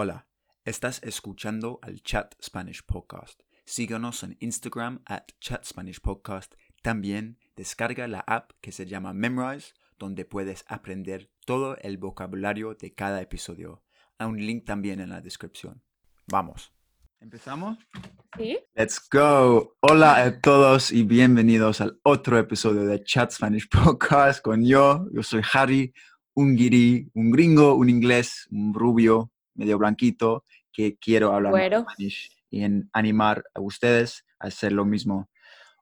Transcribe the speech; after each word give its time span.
Hola, 0.00 0.28
estás 0.64 1.02
escuchando 1.02 1.80
al 1.82 2.04
Chat 2.04 2.36
Spanish 2.40 2.84
Podcast. 2.86 3.42
Síguenos 3.64 4.22
en 4.22 4.36
Instagram 4.38 5.02
at 5.06 5.24
Chat 5.40 5.64
Spanish 5.64 6.00
Podcast. 6.00 6.54
También 6.82 7.40
descarga 7.56 8.06
la 8.06 8.20
app 8.20 8.52
que 8.60 8.70
se 8.70 8.86
llama 8.86 9.12
Memrise, 9.12 9.74
donde 9.98 10.24
puedes 10.24 10.64
aprender 10.68 11.32
todo 11.44 11.76
el 11.78 11.98
vocabulario 11.98 12.76
de 12.76 12.94
cada 12.94 13.20
episodio. 13.20 13.82
Hay 14.18 14.28
un 14.28 14.36
link 14.36 14.64
también 14.64 15.00
en 15.00 15.08
la 15.08 15.20
descripción. 15.20 15.82
Vamos. 16.28 16.72
¿Empezamos? 17.18 17.76
Sí. 18.36 18.56
Let's 18.76 19.02
go. 19.10 19.74
Hola 19.80 20.22
a 20.22 20.40
todos 20.40 20.92
y 20.92 21.02
bienvenidos 21.02 21.80
al 21.80 21.98
otro 22.04 22.38
episodio 22.38 22.84
de 22.84 23.02
Chat 23.02 23.32
Spanish 23.32 23.68
Podcast 23.68 24.42
con 24.42 24.64
yo. 24.64 25.08
Yo 25.12 25.24
soy 25.24 25.42
Harry, 25.54 25.92
un 26.34 26.54
guiri, 26.54 27.10
un 27.14 27.32
gringo, 27.32 27.74
un 27.74 27.90
inglés, 27.90 28.46
un 28.52 28.72
rubio, 28.72 29.32
medio 29.58 29.76
blanquito, 29.76 30.44
que 30.72 30.96
quiero 30.96 31.34
hablar. 31.34 31.52
Spanish 31.82 32.30
y 32.48 32.62
en 32.62 32.88
animar 32.92 33.44
a 33.54 33.60
ustedes 33.60 34.24
a 34.38 34.46
hacer 34.46 34.72
lo 34.72 34.84
mismo. 34.84 35.28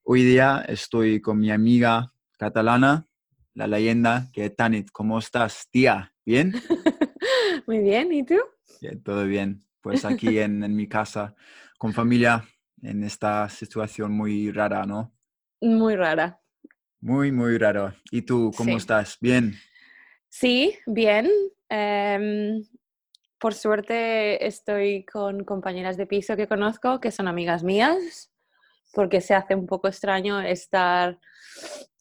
Hoy 0.02 0.22
día 0.22 0.64
estoy 0.66 1.20
con 1.20 1.38
mi 1.38 1.50
amiga 1.50 2.12
catalana, 2.38 3.06
la 3.54 3.66
leyenda, 3.66 4.28
que 4.32 4.50
Tanit, 4.50 4.90
¿cómo 4.90 5.18
estás, 5.18 5.68
tía? 5.70 6.12
¿Bien? 6.24 6.52
Muy 7.66 7.78
bien, 7.80 8.12
¿y 8.12 8.24
tú? 8.24 8.36
Bien, 8.80 9.02
todo 9.02 9.26
bien. 9.26 9.62
Pues 9.82 10.04
aquí 10.04 10.38
en, 10.38 10.64
en 10.64 10.74
mi 10.74 10.88
casa, 10.88 11.34
con 11.78 11.92
familia, 11.92 12.44
en 12.82 13.04
esta 13.04 13.48
situación 13.48 14.12
muy 14.12 14.50
rara, 14.50 14.86
¿no? 14.86 15.14
Muy 15.60 15.96
rara. 15.96 16.40
Muy, 17.00 17.30
muy 17.30 17.58
raro. 17.58 17.94
¿Y 18.10 18.22
tú, 18.22 18.50
cómo 18.56 18.72
Sí. 18.72 18.76
estás? 18.78 19.18
Bien. 19.20 19.54
Sí, 20.28 20.76
bien. 20.86 21.30
Em, 21.68 22.62
por 23.38 23.54
suerte 23.54 24.46
estoy 24.46 25.04
con 25.04 25.44
compañeras 25.44 25.96
de 25.96 26.06
piso 26.06 26.36
que 26.36 26.46
conozco, 26.48 27.00
que 27.00 27.10
son 27.10 27.28
amigas 27.28 27.62
mías, 27.62 28.32
porque 28.94 29.20
se 29.20 29.34
hace 29.34 29.54
un 29.54 29.66
poco 29.66 29.88
extraño 29.88 30.40
estar 30.40 31.18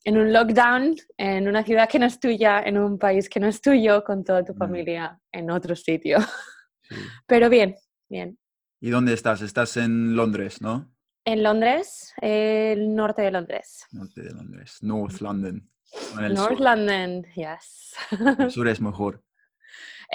en 0.03 0.17
un 0.17 0.31
lockdown, 0.31 0.95
en 1.17 1.47
una 1.47 1.63
ciudad 1.63 1.89
que 1.89 1.99
no 1.99 2.05
es 2.05 2.19
tuya, 2.19 2.61
en 2.61 2.77
un 2.77 2.97
país 2.99 3.27
que 3.27 3.39
no 3.39 3.47
es 3.47 3.59
tuyo, 3.61 4.03
con 4.03 4.23
toda 4.23 4.43
tu 4.45 4.53
Mm. 4.53 4.57
familia 4.57 5.19
en 5.31 5.49
otro 5.51 5.75
sitio. 5.75 6.17
Sí. 6.87 6.95
Pero 7.25 7.49
bien, 7.49 7.75
bien. 8.07 8.37
¿Y 8.79 8.91
dónde 8.91 9.13
estás? 9.13 9.41
Estás 9.41 9.75
en 9.77 10.15
Londres, 10.15 10.61
¿no? 10.61 10.93
En 11.25 11.41
Londres, 11.41 12.13
el 12.21 12.93
norte 12.93 13.23
de 13.23 13.31
Londres. 13.31 13.87
Norte 13.91 14.21
de 14.21 14.29
Londres. 14.31 14.77
North 14.83 15.19
London. 15.19 15.67
North 16.15 16.37
sur. 16.57 16.59
London, 16.61 17.25
yes. 17.35 17.95
El 18.37 18.51
sur 18.51 18.67
es 18.67 18.79
mejor. 18.81 19.23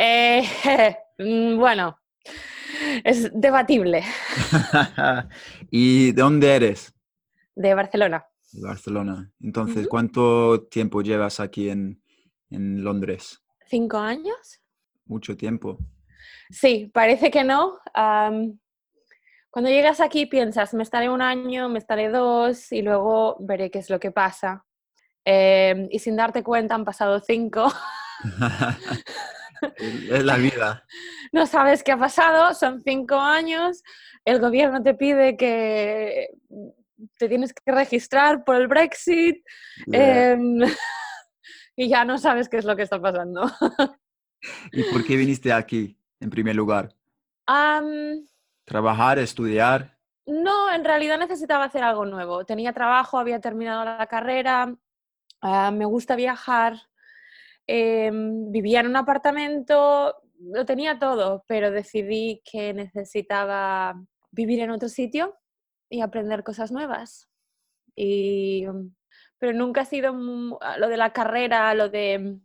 Eh, 0.03 0.43
mm, 1.19 1.59
bueno, 1.59 2.01
es 3.05 3.31
debatible. 3.34 4.03
¿Y 5.70 6.12
de 6.12 6.23
dónde 6.23 6.56
eres? 6.56 6.95
De 7.55 7.75
Barcelona. 7.75 8.25
De 8.51 8.67
Barcelona. 8.67 9.31
Entonces. 9.43 9.87
¿cuánto 9.89 10.62
tiempo 10.71 11.03
llevas 11.03 11.39
aquí 11.39 11.69
en, 11.69 12.03
en 12.48 12.83
Londres? 12.83 13.43
¿Cinco 13.67 13.98
años? 13.98 14.62
Mucho 15.05 15.37
tiempo. 15.37 15.77
Sí, 16.48 16.91
parece 16.95 17.31
que 17.31 17.45
no. 17.45 17.78
Cuando 17.93 19.69
llegas 19.69 20.01
aquí 20.01 20.25
piensas, 20.25 20.73
me 20.73 20.83
estaré 20.83 21.11
un 21.11 21.21
año, 21.21 21.69
me 21.69 21.78
estaré 21.78 22.09
dos 22.09 22.73
y 22.73 22.81
luego 22.81 23.37
veré 23.41 23.71
qué 23.71 23.81
es 23.81 23.91
lo 23.91 24.01
que 24.01 24.12
pasa. 24.12 24.65
Em, 25.27 25.89
y 25.91 25.98
sin 25.98 26.17
darte 26.17 26.43
cuenta 26.43 26.75
han 26.75 26.87
pasado 26.87 27.21
cinco. 27.21 27.71
es 29.77 30.25
la 30.25 30.36
vida. 30.36 30.84
No 31.33 31.47
sabes 31.47 31.83
qué 31.83 31.92
ha 31.92 31.97
pasado, 31.97 32.55
son 32.55 32.83
cinco 32.83 33.16
años. 33.16 33.83
El 34.25 34.41
gobierno 34.41 34.83
te 34.83 34.94
pide 34.94 35.36
que 35.36 36.28
te 37.19 37.28
tienes 37.28 37.53
que 37.53 37.72
registrar 37.72 38.44
por 38.44 38.56
el 38.56 38.69
Brexit. 38.69 39.44
Yeah. 39.87 40.32
em, 40.32 40.60
y 41.76 41.88
ya 41.88 42.04
no 42.04 42.19
sabes 42.19 42.48
qué 42.48 42.59
es 42.59 42.65
lo 42.65 42.76
que 42.76 42.82
está 42.82 43.00
pasando. 43.00 43.43
¿Y 44.72 44.84
por 44.84 45.04
qué 45.04 45.16
viniste 45.16 45.53
aquí, 45.53 45.98
en 46.19 46.31
primer 46.31 46.56
lugar? 46.56 46.94
¿Trabajar, 48.65 49.19
estudiar? 49.19 49.98
no, 50.31 50.72
en 50.72 50.84
realidad 50.84 51.19
necesitaba 51.19 51.65
hacer 51.65 51.82
algo 51.82 52.06
nuevo. 52.06 52.44
Tenía 52.44 52.72
trabajo, 52.72 53.19
había 53.19 53.41
terminado 53.41 53.84
la 53.84 54.06
carrera, 54.06 54.75
ah, 55.41 55.71
me 55.71 55.84
gusta 55.84 56.16
viajar, 56.16 56.81
em, 57.72 58.50
vivía 58.50 58.81
en 58.81 58.88
un 58.88 58.97
apartamento, 58.97 60.16
lo 60.41 60.64
tenía 60.64 60.98
todo, 60.98 61.44
pero 61.47 61.70
decidí 61.70 62.42
que 62.44 62.75
necesitaba 62.75 63.94
vivir 64.32 64.58
en 64.58 64.70
otro 64.70 64.88
sitio 64.88 65.38
y 65.88 66.00
aprender 66.00 66.42
cosas 66.42 66.72
nuevas. 66.72 67.28
Y, 67.94 68.64
pero 69.38 69.53
nunca 69.53 69.82
ha 69.82 69.84
sido 69.84 70.12
lo 70.12 70.88
de 70.88 70.97
la 70.97 71.12
carrera, 71.12 71.72
lo 71.75 71.88
de 71.88 72.38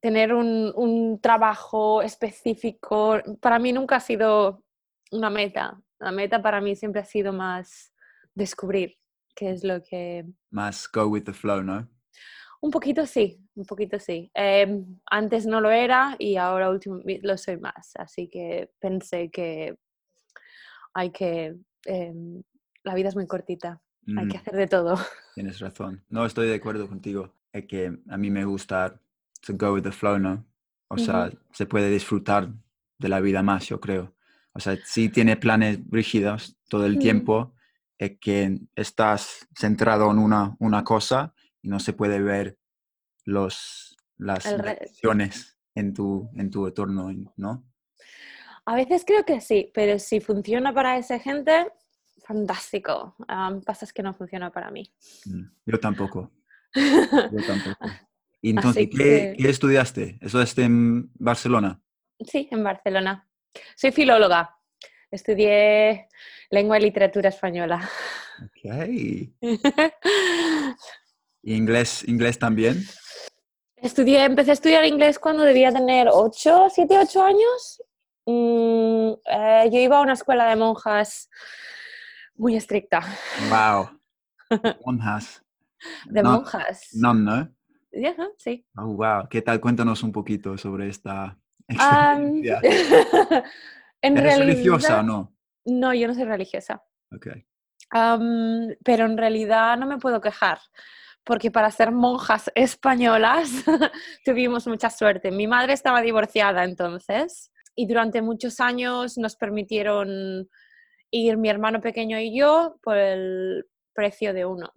tener 0.00 0.32
un, 0.32 0.72
un 0.74 1.20
trabajo 1.20 2.00
específico, 2.00 3.20
para 3.40 3.58
mí 3.58 3.72
nunca 3.72 3.96
ha 3.96 4.00
sido 4.00 4.64
una 5.10 5.28
meta. 5.28 5.78
La 5.98 6.10
meta 6.10 6.40
para 6.40 6.62
mí 6.62 6.74
siempre 6.74 7.02
ha 7.02 7.04
sido 7.04 7.34
más 7.34 7.92
descubrir 8.34 8.96
qué 9.34 9.50
es 9.50 9.62
lo 9.62 9.82
que... 9.82 10.24
Más 10.50 10.88
go 10.90 11.06
with 11.06 11.24
the 11.24 11.34
flow, 11.34 11.62
¿no? 11.62 11.88
Un 12.64 12.70
poquito 12.70 13.04
sí, 13.04 13.38
un 13.56 13.66
poquito 13.66 13.98
sí. 13.98 14.30
Em, 14.32 14.98
antes 15.10 15.44
no 15.44 15.60
lo 15.60 15.70
era 15.70 16.16
y 16.18 16.36
ahora 16.38 16.70
último, 16.70 16.98
lo 17.04 17.36
soy 17.36 17.58
más. 17.58 17.92
Así 17.96 18.26
que 18.28 18.70
pensé 18.80 19.30
que 19.30 19.76
hay 20.94 21.10
que... 21.10 21.56
em, 21.84 22.42
la 22.82 22.94
vida 22.94 23.08
es 23.10 23.16
muy 23.16 23.26
cortita, 23.26 23.82
hay 24.16 24.28
que 24.28 24.38
Mm, 24.38 24.40
hacer 24.40 24.54
de 24.56 24.66
todo. 24.66 24.96
tienes 25.34 25.60
razón. 25.60 26.02
No, 26.08 26.24
estoy 26.24 26.48
de 26.48 26.54
acuerdo 26.54 26.88
contigo. 26.88 27.34
Es 27.52 27.66
que 27.66 27.98
a 28.08 28.16
mí 28.16 28.30
me 28.30 28.46
gusta 28.46 28.98
to 29.46 29.52
go 29.58 29.74
with 29.74 29.82
the 29.82 29.92
flow, 29.92 30.18
¿no? 30.18 30.46
O 30.88 30.96
sea, 30.96 31.30
se 31.52 31.66
puede 31.66 31.90
disfrutar 31.90 32.48
de 32.98 33.08
la 33.10 33.20
vida 33.20 33.42
más, 33.42 33.66
yo 33.66 33.78
creo. 33.78 34.14
O 34.54 34.60
sea, 34.60 34.78
si 34.84 35.10
tiene 35.10 35.36
planes 35.36 35.80
rígidos 35.90 36.56
todo 36.70 36.86
el 36.86 36.96
Mm. 36.96 36.98
tiempo, 36.98 37.52
es 37.98 38.18
que 38.18 38.58
estás 38.74 39.46
centrado 39.54 40.10
en 40.10 40.18
una, 40.18 40.56
una 40.60 40.82
cosa 40.82 41.33
y 41.64 41.68
no 41.68 41.80
se 41.80 41.94
puede 41.94 42.20
ver 42.20 42.58
los, 43.24 43.96
las 44.18 44.44
El 44.44 44.58
re- 44.58 44.76
bendiciones 44.80 45.58
en 45.74 45.94
tu, 45.94 46.28
en 46.36 46.50
tu 46.50 46.66
entorno, 46.66 47.10
¿no? 47.36 47.64
A 48.66 48.74
veces 48.76 49.04
creo 49.06 49.24
que 49.24 49.40
sí, 49.40 49.70
pero 49.74 49.98
si 49.98 50.20
funciona 50.20 50.72
para 50.74 50.98
esa 50.98 51.18
gente, 51.18 51.66
fantástico. 52.22 53.16
Am, 53.28 53.62
pasa 53.62 53.86
es 53.86 53.92
que 53.94 54.02
no 54.02 54.12
funciona 54.14 54.50
para 54.52 54.70
mí. 54.70 54.92
Mm, 55.24 55.44
Yo 55.66 55.80
tampoco, 55.80 56.30
yo 56.74 57.44
tampoco. 57.46 57.78
Y 58.42 58.50
entonces, 58.50 58.88
¿qué, 58.94 59.34
qué 59.38 59.48
estudiaste? 59.48 60.18
¿Eso 60.20 60.42
es 60.42 60.58
en 60.58 61.10
Barcelona? 61.14 61.80
Sí, 62.20 62.46
en 62.50 62.62
Barcelona. 62.62 63.26
Soy 63.74 63.90
filóloga. 63.90 64.54
Estudié 65.10 66.08
lengua 66.50 66.78
y 66.78 66.82
literatura 66.82 67.30
española. 67.30 67.88
Ok. 68.44 69.30
¿Y 71.46 71.54
inglés, 71.54 72.08
inglés 72.08 72.38
también? 72.38 72.82
Estudié, 73.76 74.24
empecé 74.24 74.50
a 74.50 74.54
estudiar 74.54 74.84
inglés 74.86 75.18
cuando 75.18 75.42
debía 75.42 75.70
tener 75.70 76.08
8, 76.10 76.68
7, 76.70 76.98
8 76.98 77.22
años. 77.22 77.82
Mm, 78.24 79.12
eh, 79.26 79.68
yo 79.70 79.78
iba 79.78 79.98
a 79.98 80.00
una 80.00 80.14
escuela 80.14 80.48
de 80.48 80.56
monjas 80.56 81.28
muy 82.36 82.56
estricta. 82.56 83.00
Wow. 83.50 84.00
Monjas. 84.86 85.42
De 86.06 86.22
No- 86.22 86.30
monjas. 86.32 86.88
¿no? 86.94 87.10
Ajá, 87.10 88.28
sí. 88.38 88.66
Oh, 88.76 88.86
wow. 88.94 89.28
¿Qué 89.28 89.42
tal? 89.42 89.60
Cuéntanos 89.60 90.02
un 90.02 90.12
poquito 90.12 90.56
sobre 90.56 90.88
esta 90.88 91.38
experiencia. 91.68 92.60
en 94.00 94.16
¿Eres 94.16 94.38
religiosa 94.38 95.00
o 95.00 95.02
no? 95.02 95.36
No, 95.66 95.92
yo 95.92 96.08
no 96.08 96.14
soy 96.14 96.24
religiosa. 96.24 96.82
Ok. 97.14 97.26
Pero 98.82 99.04
en 99.04 99.16
realidad 99.18 99.76
no 99.76 99.86
me 99.86 99.98
puedo 99.98 100.20
quejar, 100.20 100.58
porque 101.24 101.50
para 101.50 101.70
ser 101.70 101.90
monjas 101.90 102.50
españolas 102.54 103.50
tuvimos 104.24 104.66
mucha 104.66 104.90
suerte. 104.90 105.30
Mi 105.30 105.46
madre 105.46 105.72
estaba 105.72 106.02
divorciada 106.02 106.64
entonces 106.64 107.50
y 107.74 107.86
durante 107.86 108.22
muchos 108.22 108.60
años 108.60 109.18
nos 109.18 109.36
permitieron 109.36 110.48
ir 111.10 111.36
mi 111.36 111.48
hermano 111.48 111.80
pequeño 111.80 112.18
y 112.18 112.36
yo 112.38 112.76
por 112.82 112.96
el 112.96 113.66
precio 113.94 114.34
de 114.34 114.44
uno, 114.44 114.72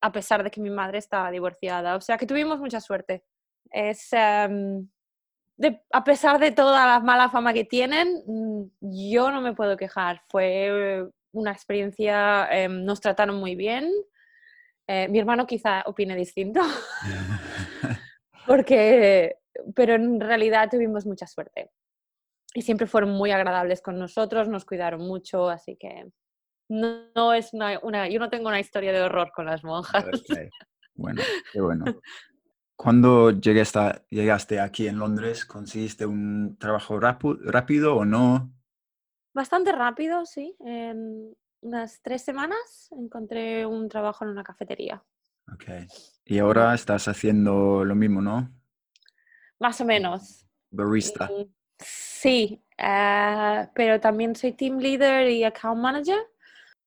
a 0.00 0.12
pesar 0.12 0.44
de 0.44 0.50
que 0.50 0.60
mi 0.60 0.70
madre 0.70 0.98
estaba 0.98 1.30
divorciada. 1.30 1.96
O 1.96 2.00
sea 2.00 2.16
que 2.16 2.26
tuvimos 2.26 2.60
mucha 2.60 2.80
suerte. 2.80 3.24
Es, 3.70 4.12
em, 4.12 4.88
a 5.92 6.04
pesar 6.04 6.38
de 6.38 6.52
toda 6.52 6.86
la 6.86 7.00
mala 7.00 7.30
fama 7.30 7.52
que 7.52 7.64
tienen, 7.64 8.22
yo 8.80 9.30
no 9.30 9.40
me 9.40 9.54
puedo 9.54 9.76
quejar. 9.76 10.22
Fue 10.28 11.08
una 11.32 11.52
experiencia, 11.52 12.46
em, 12.50 12.84
nos 12.84 13.00
trataron 13.00 13.36
muy 13.36 13.56
bien. 13.56 13.90
Eh, 14.86 15.08
mi 15.08 15.18
hermano 15.18 15.46
quizá 15.46 15.82
opine 15.86 16.14
distinto, 16.14 16.60
porque, 18.46 19.36
pero 19.74 19.94
en 19.94 20.20
realidad 20.20 20.68
tuvimos 20.70 21.06
mucha 21.06 21.26
suerte. 21.26 21.70
y 22.54 22.62
siempre 22.62 22.86
fueron 22.86 23.10
muy 23.10 23.32
agradables 23.32 23.80
con 23.80 23.98
nosotros, 23.98 24.48
nos 24.48 24.64
cuidaron 24.64 25.00
mucho, 25.00 25.48
así 25.48 25.76
que 25.76 26.10
no, 26.68 27.08
no 27.14 27.32
es 27.34 27.52
una, 27.52 27.78
una, 27.82 28.08
yo 28.08 28.20
no 28.20 28.30
tengo 28.30 28.48
una 28.48 28.60
historia 28.60 28.92
de 28.92 29.02
horror 29.02 29.32
con 29.34 29.46
las 29.46 29.64
monjas. 29.64 30.04
Bueno, 30.94 31.22
qué 31.52 31.60
bueno. 31.60 31.84
Cuando 32.76 33.30
llegaste, 33.30 34.04
llegaste 34.10 34.60
aquí 34.60 34.88
en 34.88 34.98
Londres, 34.98 35.44
¿conseguiste 35.44 36.06
un 36.06 36.56
trabajo 36.58 36.98
rápido 36.98 37.96
o 37.96 38.04
no? 38.04 38.52
Bastante 39.32 39.72
rápido, 39.72 40.26
sí. 40.26 40.56
En 40.60 41.36
unas 41.64 42.00
tres 42.02 42.22
semanas 42.22 42.88
encontré 42.92 43.66
un 43.66 43.88
trabajo 43.88 44.24
en 44.24 44.30
una 44.30 44.44
cafetería. 44.44 45.02
Ok. 45.52 45.64
Y 46.24 46.38
ahora 46.38 46.74
estás 46.74 47.08
haciendo 47.08 47.84
lo 47.84 47.94
mismo, 47.94 48.20
¿no? 48.20 48.50
Más 49.58 49.80
o 49.80 49.84
menos. 49.84 50.46
Barista. 50.70 51.26
Mm, 51.26 51.52
Sí, 52.24 52.62
ah, 52.78 53.70
pero 53.74 54.00
también 54.00 54.34
soy 54.34 54.52
team 54.52 54.78
leader 54.78 55.28
y 55.28 55.44
account 55.44 55.80
manager. 55.80 56.20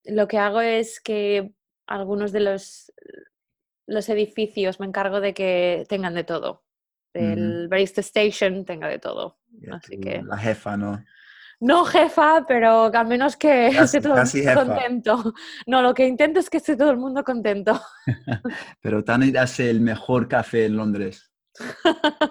Lo 0.06 0.28
que 0.28 0.40
hago 0.40 0.62
es 0.62 1.00
que 1.00 1.52
algunos 1.86 2.32
de 2.32 2.40
los, 2.40 2.92
los 3.86 4.10
edificios 4.10 4.80
me 4.80 4.88
encargo 4.88 5.20
de 5.20 5.34
que 5.34 5.86
tengan 5.88 6.16
de 6.16 6.24
todo. 6.24 6.64
El 7.14 7.68
barista 7.68 8.02
station 8.02 8.64
tenga 8.66 8.88
de 8.88 9.00
todo. 9.00 9.40
Así 9.72 10.00
que 10.00 10.22
La 10.24 10.38
jefa, 10.38 10.78
¿no? 10.78 11.04
No 11.60 11.86
jefa, 11.86 12.46
pero 12.48 12.86
al 12.94 13.08
menos 13.08 13.36
que 13.38 13.72
Casi- 13.74 13.98
esté 13.98 14.02
todo 14.02 14.16
el 14.18 14.26
mundo 14.28 14.54
contento. 14.76 15.34
No, 15.66 15.82
lo 15.82 15.94
que 15.94 16.08
intento 16.08 16.40
es 16.40 16.50
que 16.50 16.58
esté 16.58 16.76
todo 16.76 16.92
el 16.92 16.98
mundo 16.98 17.24
contento. 17.24 17.80
Pero 18.82 19.04
Tanit 19.04 19.36
hace 19.38 19.70
el 19.70 19.82
mejor 19.82 20.28
café 20.28 20.66
en 20.66 20.76
Londres. 20.78 21.32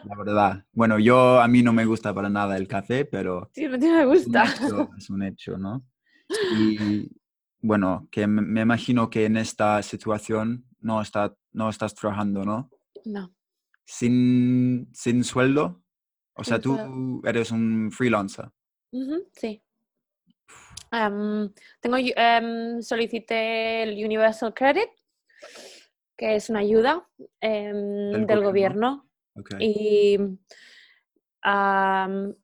La 0.05 0.17
verdad. 0.19 0.65
Bueno, 0.73 0.99
yo 0.99 1.41
a 1.41 1.49
mí 1.49 1.63
no 1.63 1.73
me 1.73 1.85
gusta 1.85 2.15
para 2.15 2.29
nada 2.31 2.57
el 2.57 2.69
café, 2.69 3.05
pero 3.05 3.51
Sí, 3.55 3.67
me 3.69 3.77
me 3.79 3.87
es 4.01 4.05
un 4.05 4.09
gusta. 4.09 4.45
hecho, 4.45 4.91
es 4.97 5.11
un 5.11 5.23
hecho, 5.25 5.59
¿no? 5.59 5.85
Y 6.57 7.11
bueno, 7.61 8.07
que 8.13 8.27
me, 8.29 8.61
imagino 8.61 9.11
que 9.11 9.25
en 9.25 9.37
esta 9.37 9.83
situación 9.83 10.67
no, 10.81 11.01
está, 11.03 11.35
no 11.53 11.69
estás 11.69 11.95
trabajando, 11.97 12.45
¿no? 12.45 12.71
No. 13.05 13.33
Sin, 13.85 14.89
sin 14.93 15.25
sueldo. 15.25 15.83
O 16.35 16.45
sea, 16.45 16.61
tú 16.61 17.23
eres 17.25 17.51
un 17.51 17.91
freelancer. 17.91 18.51
Sí. 19.33 19.63
Tengo, 21.81 21.97
em, 21.99 22.81
solicité 22.83 23.83
el 23.83 24.05
Universal 24.05 24.55
Credit, 24.55 24.89
que 26.17 26.37
es 26.37 26.49
una 26.49 26.61
ayuda 26.61 27.07
em, 27.41 28.13
Del 28.13 28.27
del 28.27 28.43
gobierno. 28.43 28.53
gobierno. 28.53 29.09
Ok. 29.37 29.51
Y 29.61 30.19
al 31.43 32.37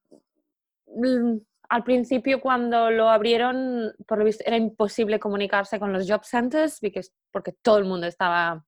principio 1.84 2.40
cuando 2.40 2.90
lo 2.90 3.08
abrieron, 3.08 3.94
por 4.06 4.18
lo 4.18 4.24
visto, 4.24 4.44
era 4.46 4.56
imposible 4.58 5.18
comunicarse 5.18 5.78
con 5.78 5.90
los 5.92 6.06
job 6.08 6.24
centers 6.24 6.80
porque, 7.30 7.52
todo 7.62 7.78
el 7.78 7.84
mundo 7.86 8.06
estaba 8.06 8.64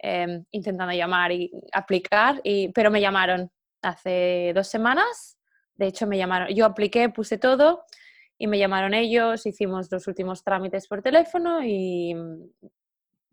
em, 0.00 0.44
intentando 0.50 0.92
llamar 0.92 1.32
y 1.32 1.50
aplicar, 1.72 2.40
y, 2.44 2.68
pero 2.72 2.90
me 2.90 3.00
llamaron 3.00 3.50
hace 3.82 4.52
dos 4.54 4.68
semanas. 4.68 5.37
De 5.78 5.86
hecho, 5.86 6.06
me 6.06 6.18
llamaron, 6.18 6.48
yo 6.54 6.66
apliqué, 6.66 7.08
puse 7.08 7.38
todo 7.38 7.84
y 8.36 8.46
me 8.46 8.58
llamaron 8.58 8.94
ellos, 8.94 9.46
hicimos 9.46 9.90
los 9.90 10.06
últimos 10.06 10.42
trámites 10.44 10.86
por 10.88 11.00
teléfono 11.02 11.62
y 11.64 12.14
mm, 12.14 12.42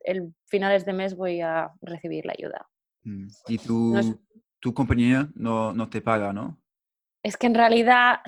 el 0.02 0.34
finales 0.46 0.86
de 0.86 0.94
mes 0.94 1.16
voy 1.16 1.42
a 1.42 1.72
recibir 1.82 2.26
la 2.26 2.34
ayuda. 2.38 2.70
Mm. 3.04 3.28
Y 3.48 3.58
tu, 3.58 3.94
No 3.94 4.00
es- 4.00 4.16
tu 4.60 4.74
compañía 4.74 5.28
no, 5.36 5.74
no 5.74 5.90
te 5.90 6.02
paga, 6.02 6.32
¿no? 6.34 6.62
Es 7.24 7.36
que 7.38 7.48
en 7.48 7.56
realidad 7.56 8.20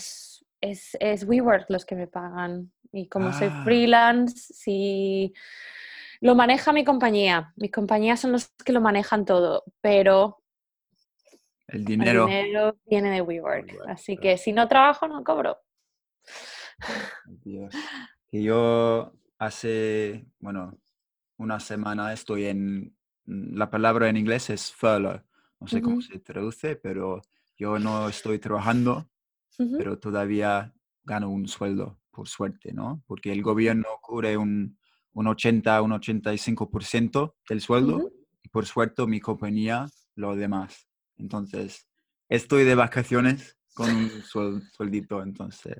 es, 0.59 0.97
es 0.99 1.23
WeWork 1.23 1.69
los 1.69 1.85
que 1.85 1.95
me 1.95 2.07
pagan. 2.07 2.71
Y 2.91 3.07
como 3.09 3.31
soy 3.33 3.49
Ah. 3.51 3.61
freelance, 3.63 4.53
si 4.53 5.33
lo 6.21 6.33
maneja 6.35 6.73
mi 6.73 6.83
compañía. 6.83 7.53
Mi 7.57 7.69
compañía 7.69 8.17
son 8.17 8.31
los 8.31 8.47
que 8.65 8.71
lo 8.73 8.81
manejan 8.81 9.25
todo, 9.25 9.63
pero 9.81 10.41
El 11.67 11.79
el 11.79 11.85
dinero. 11.85 12.27
viene 12.85 13.11
de 13.11 13.21
WeWork. 13.21 13.67
WeWork, 13.67 13.89
Así 13.89 14.15
claro. 14.15 14.21
que 14.21 14.37
si 14.37 14.53
no 14.53 14.67
trabajo, 14.67 15.07
no 15.07 15.23
cobro. 15.23 15.57
Dios. 17.25 17.73
Que 18.29 18.43
yo 18.43 19.13
hace, 19.37 20.25
bueno, 20.39 20.77
una 21.37 21.59
semana 21.59 22.13
estoy 22.13 22.45
en, 22.45 22.95
la 23.25 23.69
palabra 23.69 24.09
en 24.09 24.17
inglés 24.17 24.49
es 24.49 24.71
furlough. 24.71 25.21
No 25.59 25.67
sé 25.67 25.81
cómo 25.81 26.01
se 26.01 26.19
traduce, 26.19 26.75
pero 26.75 27.21
yo 27.57 27.79
no 27.79 28.07
estoy 28.07 28.37
trabajando, 28.37 29.09
pero 29.77 29.97
todavía 29.97 30.73
gano 31.03 31.29
un 31.29 31.47
sueldo, 31.47 31.99
por 32.11 32.27
suerte, 32.27 32.73
¿no? 32.73 33.03
Porque 33.07 33.31
el 33.31 33.41
gobierno 33.41 33.87
cubre 34.01 34.37
un, 34.37 34.77
un 35.13 35.27
80, 35.27 35.81
un 35.81 35.91
85% 35.91 37.33
del 37.49 37.61
sueldo 37.61 38.11
y 38.43 38.49
por 38.49 38.67
suerte 38.67 39.05
mi 39.07 39.19
compañía 39.19 39.87
lo 40.15 40.35
demás. 40.35 40.86
Entonces, 41.17 41.87
estoy 42.29 42.63
de 42.63 42.75
vacaciones 42.75 43.57
con 43.73 43.89
un 43.95 44.09
suel- 44.23 44.61
sueldito, 44.71 45.21
entonces 45.21 45.77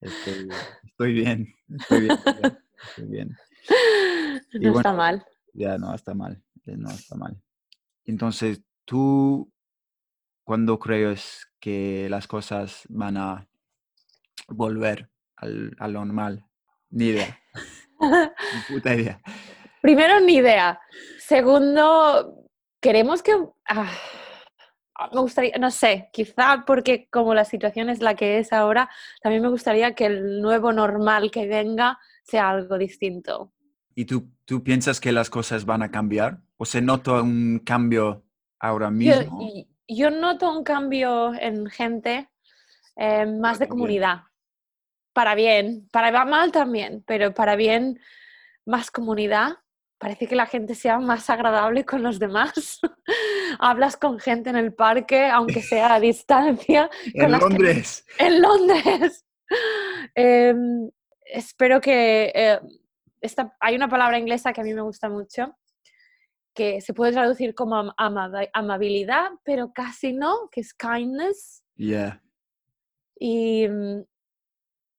estoy, 0.00 0.48
estoy 0.84 1.12
bien, 1.12 1.54
estoy 1.78 2.00
bien, 2.00 2.58
estoy 2.82 3.06
bien. 3.08 3.36
Y 4.52 4.58
No 4.60 4.72
está 4.76 4.92
mal. 4.92 5.24
ya 5.52 5.78
no 5.78 5.94
está 5.94 6.12
mal, 6.14 6.42
no 6.66 6.90
está 6.90 7.14
mal. 7.16 7.40
Entonces, 8.04 8.62
¿tú 8.84 9.50
cuándo 10.44 10.78
crees 10.78 11.46
que 11.60 12.08
las 12.10 12.26
cosas 12.26 12.82
van 12.88 13.16
a 13.16 13.48
volver 14.48 15.08
al, 15.36 15.74
a 15.78 15.88
lo 15.88 16.04
normal? 16.04 16.44
Ni 16.90 17.06
idea, 17.06 17.38
ni 18.00 18.60
puta 18.68 18.94
idea. 18.94 19.20
Primero, 19.80 20.20
ni 20.20 20.36
idea. 20.36 20.80
Segundo, 21.18 22.44
queremos 22.80 23.22
que... 23.22 23.32
ah, 23.68 23.92
me 25.12 25.20
gustaría, 25.20 25.56
no 25.58 25.70
sé, 25.70 26.08
quizá 26.12 26.64
porque 26.66 27.08
como 27.10 27.34
la 27.34 27.44
situación 27.44 27.88
es 27.88 28.00
la 28.00 28.14
que 28.14 28.38
es 28.38 28.52
ahora, 28.52 28.90
también 29.22 29.42
me 29.42 29.48
gustaría 29.48 29.94
que 29.94 30.06
el 30.06 30.40
nuevo 30.40 30.72
normal 30.72 31.30
que 31.30 31.46
venga 31.46 31.98
sea 32.22 32.50
algo 32.50 32.78
distinto. 32.78 33.52
¿Y 33.94 34.04
tú, 34.04 34.30
tú 34.44 34.62
piensas 34.62 35.00
que 35.00 35.12
las 35.12 35.30
cosas 35.30 35.64
van 35.64 35.82
a 35.82 35.90
cambiar? 35.90 36.40
¿O 36.56 36.64
se 36.64 36.80
nota 36.80 37.22
un 37.22 37.60
cambio 37.64 38.24
ahora 38.58 38.88
Yo, 38.88 38.94
mismo? 38.94 39.40
y- 39.42 39.66
yo 39.92 40.10
noto 40.10 40.50
un 40.56 40.62
cambio 40.62 41.34
en 41.34 41.66
gente 41.66 42.30
eh, 42.96 43.26
más 43.26 43.58
de 43.58 43.64
bien. 43.66 43.70
comunidad. 43.70 44.20
Para 45.12 45.34
bien, 45.34 45.88
para 45.90 46.24
mal 46.24 46.52
también, 46.52 47.02
pero 47.06 47.34
para 47.34 47.56
bien 47.56 47.98
más 48.64 48.90
comunidad. 48.92 49.54
Parece 49.98 50.28
que 50.28 50.36
la 50.36 50.46
gente 50.46 50.74
sea 50.74 50.98
más 51.00 51.28
agradable 51.28 51.84
con 51.84 52.02
los 52.02 52.18
demás. 52.18 52.78
Hablas 53.62 53.96
con 53.96 54.18
gente 54.18 54.48
en 54.50 54.56
el 54.56 54.72
parque, 54.72 55.26
aunque 55.26 55.60
sea 55.62 55.94
a 55.94 56.00
distancia. 56.00 56.88
En 57.14 57.30
que- 57.32 57.38
Londres. 57.38 58.04
en 58.18 58.40
Londres. 58.42 59.24
Em, 60.14 60.90
espero 61.24 61.80
que 61.80 62.32
eh, 62.34 62.60
esta, 63.20 63.54
hay 63.60 63.74
una 63.76 63.88
palabra 63.88 64.18
inglesa 64.18 64.52
que 64.52 64.60
a 64.60 64.64
mí 64.64 64.72
me 64.72 64.80
gusta 64.80 65.08
mucho, 65.08 65.56
que 66.54 66.80
se 66.80 66.94
puede 66.94 67.12
traducir 67.12 67.54
como 67.54 67.76
am- 67.76 67.92
ama- 67.96 68.30
amabilidad, 68.52 69.30
pero 69.44 69.72
casi 69.72 70.12
no, 70.12 70.48
que 70.50 70.60
es 70.60 70.72
kindness. 70.72 71.64
Yeah. 71.76 72.22
Y 73.18 73.66
mm, 73.68 74.04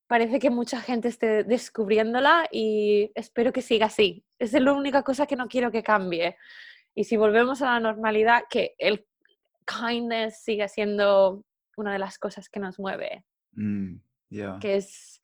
parece 0.07 0.39
que 0.39 0.49
mucha 0.49 0.81
gente 0.81 1.07
esté 1.07 1.43
descubriéndola 1.45 2.47
y 2.51 3.11
espero 3.15 3.51
que 3.53 3.61
siga 3.61 3.85
así. 3.87 4.25
Es 4.37 4.51
la 4.53 4.73
única 4.73 5.01
cosa 5.03 5.25
que 5.25 5.35
no 5.37 5.47
quiero 5.47 5.71
que 5.71 5.81
cambie. 5.83 6.35
Y 6.95 7.03
si 7.05 7.17
volvemos 7.17 7.61
a 7.61 7.65
la 7.73 7.79
normalidad, 7.79 8.43
que 8.49 8.75
el 8.77 9.05
kindness 9.65 10.43
siga 10.43 10.67
siendo 10.67 11.45
una 11.77 11.93
de 11.93 11.99
las 11.99 12.17
cosas 12.17 12.49
que 12.49 12.59
nos 12.59 12.79
mueve 12.79 13.23
Mm, 13.53 13.95
yeah. 14.29 14.57
que 14.61 14.75
es 14.77 15.21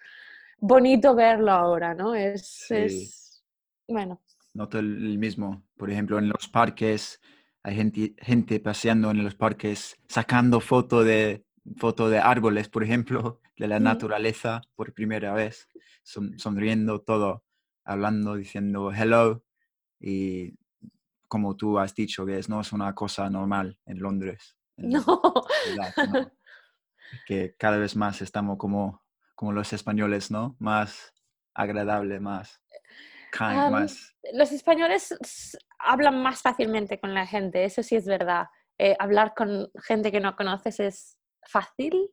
bonito 0.60 1.16
verlo 1.16 1.52
ahora, 1.52 1.94
¿no? 1.94 2.14
Es, 2.16 2.48
Sí. 2.68 2.76
es 2.76 3.44
bueno, 3.88 4.22
Noto 4.54 4.80
el 4.80 5.06
el 5.06 5.18
mismo. 5.18 5.64
Por 5.78 5.90
ejemplo, 5.92 6.18
en 6.20 6.30
los 6.30 6.48
parques 6.50 7.22
hay 7.64 7.76
gente, 7.76 8.16
gente 8.18 8.60
paseando 8.60 9.12
en 9.12 9.24
los 9.24 9.36
parques, 9.36 9.98
sacando 10.08 10.60
foto 10.62 11.04
de, 11.04 11.46
foto 11.78 12.10
de 12.10 12.20
árboles, 12.20 12.70
por 12.70 12.84
ejemplo, 12.84 13.40
de 13.58 13.68
la 13.68 13.80
Mm. 13.80 13.84
naturaleza 13.84 14.62
por 14.76 14.94
primera 14.94 15.34
vez, 15.34 15.68
son- 16.04 16.38
sonriendo, 16.40 17.02
todo, 17.02 17.44
hablando, 17.84 18.36
diciendo 18.36 18.92
hello. 18.94 19.44
Y 20.00 20.54
como 21.28 21.56
tú 21.56 21.80
has 21.80 21.94
dicho, 21.94 22.26
que 22.26 22.40
es, 22.40 22.50
no 22.50 22.62
es 22.62 22.74
una 22.74 22.94
cosa 22.94 23.30
normal 23.30 23.78
en 23.86 24.00
Londres. 24.00 24.58
en 24.78 24.90
no. 24.90 25.22
la 25.76 25.92
ciudad, 25.92 26.08
¿no? 26.14 26.32
Que 27.26 27.56
cada 27.58 27.78
vez 27.78 27.96
más 27.96 28.22
estamos 28.22 28.58
como, 28.58 29.04
como 29.36 29.54
los 29.54 29.72
españoles, 29.74 30.30
¿no? 30.30 30.56
Más 30.60 31.14
agradable, 31.54 32.20
más 32.20 32.62
kind, 33.32 33.72
más... 33.72 34.16
Los 34.34 34.52
españoles 34.52 35.18
hablan 35.80 36.22
más 36.22 36.42
fácilmente 36.42 37.00
con 37.00 37.14
la 37.14 37.26
gente, 37.26 37.64
eso 37.64 37.82
sí 37.82 37.96
es 37.96 38.06
verdad. 38.06 38.48
Eh, 38.78 38.96
hablar 39.00 39.34
con 39.36 39.72
gente 39.84 40.12
que 40.12 40.20
no 40.20 40.36
conoces 40.36 40.80
es 40.80 41.18
fácil. 41.44 42.12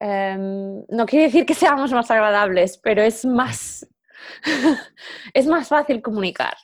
Em, 0.00 0.84
no 0.88 1.06
quiere 1.06 1.26
decir 1.26 1.46
que 1.46 1.54
seamos 1.54 1.92
más 1.92 2.10
agradables, 2.10 2.78
pero 2.78 3.02
es 3.02 3.24
más, 3.24 3.86
es 5.34 5.46
más 5.46 5.68
fácil 5.68 6.02
comunicar. 6.02 6.54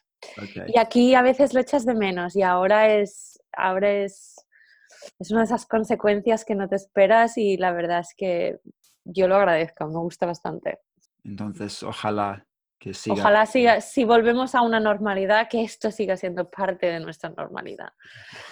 Y 0.66 0.78
aquí 0.78 1.14
a 1.14 1.22
veces 1.22 1.54
lo 1.54 1.60
echas 1.60 1.86
de 1.86 1.94
menos 1.94 2.36
y 2.36 2.42
ahora 2.42 2.94
es, 2.94 3.40
ahora 3.52 3.90
es, 3.90 4.36
es 5.18 5.30
una 5.30 5.40
de 5.40 5.46
esas 5.46 5.66
consecuencias 5.66 6.44
que 6.44 6.54
no 6.54 6.68
te 6.68 6.76
esperas 6.76 7.38
y 7.38 7.56
la 7.56 7.72
verdad 7.72 8.00
es 8.00 8.14
que 8.16 8.60
yo 9.04 9.28
lo 9.28 9.36
agradezco, 9.36 9.86
me 9.86 9.98
gusta 9.98 10.26
bastante. 10.26 10.80
Entonces, 11.24 11.82
ojalá 11.82 12.46
que 12.78 12.94
siga. 12.94 13.14
Ojalá 13.14 13.46
siga, 13.46 13.80
si 13.80 14.04
volvemos 14.04 14.54
a 14.54 14.62
una 14.62 14.80
normalidad, 14.80 15.48
que 15.48 15.62
esto 15.62 15.90
siga 15.90 16.16
siendo 16.16 16.50
parte 16.50 16.86
de 16.86 17.00
nuestra 17.00 17.30
normalidad. 17.30 17.92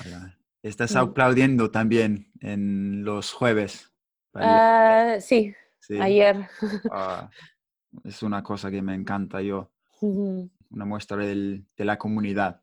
Ojalá. 0.01 0.39
Estás 0.63 0.95
mm. 0.95 0.99
aplaudiendo 0.99 1.71
también 1.71 2.33
en 2.41 3.05
los 3.05 3.33
jueves. 3.33 3.93
Ah, 4.35 5.17
sí, 5.21 5.55
ayer. 6.01 6.49
Ah, 6.91 7.31
es 8.05 8.23
una 8.23 8.43
cosa 8.43 8.71
que 8.71 8.83
me 8.83 8.95
encanta 8.95 9.41
yo. 9.41 9.71
Una 10.01 10.85
muestra 10.85 11.17
de 11.17 11.65
la 11.77 11.99
comunidad. 11.99 12.61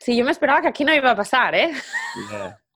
Sí, 0.00 0.16
yo 0.16 0.24
me 0.24 0.32
esperaba 0.32 0.60
que 0.60 0.68
aquí 0.68 0.84
no 0.84 0.94
iba 0.94 1.10
a 1.10 1.16
pasar, 1.16 1.54
¿eh? 1.54 1.72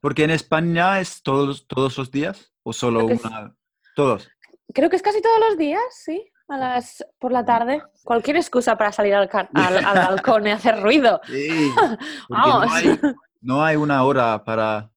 Porque 0.00 0.24
en 0.24 0.30
España 0.30 1.00
es 1.00 1.22
todos, 1.22 1.66
todos 1.66 1.98
los 1.98 2.10
días 2.10 2.52
o 2.62 2.72
solo 2.72 3.06
una... 3.06 3.54
Todos. 3.94 4.28
Creo 4.72 4.88
que 4.88 4.96
es 4.96 5.02
casi 5.02 5.20
todos 5.20 5.40
los 5.48 5.58
días, 5.58 5.82
sí. 5.90 6.30
A 6.48 6.56
las, 6.56 7.04
por 7.18 7.32
la 7.32 7.44
tarde. 7.44 7.82
Cualquier 8.04 8.36
excusa 8.36 8.76
para 8.78 8.92
salir 8.92 9.14
al, 9.14 9.28
al, 9.32 9.82
balcón 10.08 10.46
y 10.46 10.50
hacer 10.50 10.80
ruido. 10.80 11.20
Sí, 11.26 11.70
Vamos. 12.28 12.66
No 12.66 12.72
hay, 12.72 13.00
no 13.40 13.64
hay 13.64 13.76
una 13.76 14.02
hora 14.04 14.44
para 14.44 14.90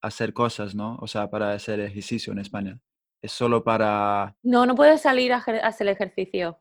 hacer 0.00 0.32
cosas, 0.32 0.74
¿no? 0.74 0.96
O 1.00 1.06
sea, 1.06 1.28
para 1.28 1.52
hacer 1.52 1.80
ejercicio 1.80 2.32
en 2.32 2.38
España. 2.38 2.80
Es 3.20 3.32
solo 3.32 3.64
para... 3.64 4.36
No, 4.42 4.66
no 4.66 4.74
puedes 4.74 5.00
salir 5.00 5.32
a 5.32 5.38
hacer 5.38 5.88
ejercicio. 5.88 6.60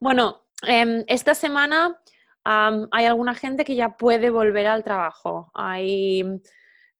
Bueno, 0.00 0.42
em, 0.66 1.04
esta 1.06 1.34
semana 1.34 2.00
hay 2.44 3.04
alguna 3.04 3.34
gente 3.34 3.64
que 3.64 3.76
ya 3.76 3.96
puede 3.96 4.30
volver 4.30 4.66
al 4.66 4.82
trabajo. 4.82 5.50
Hay 5.54 6.24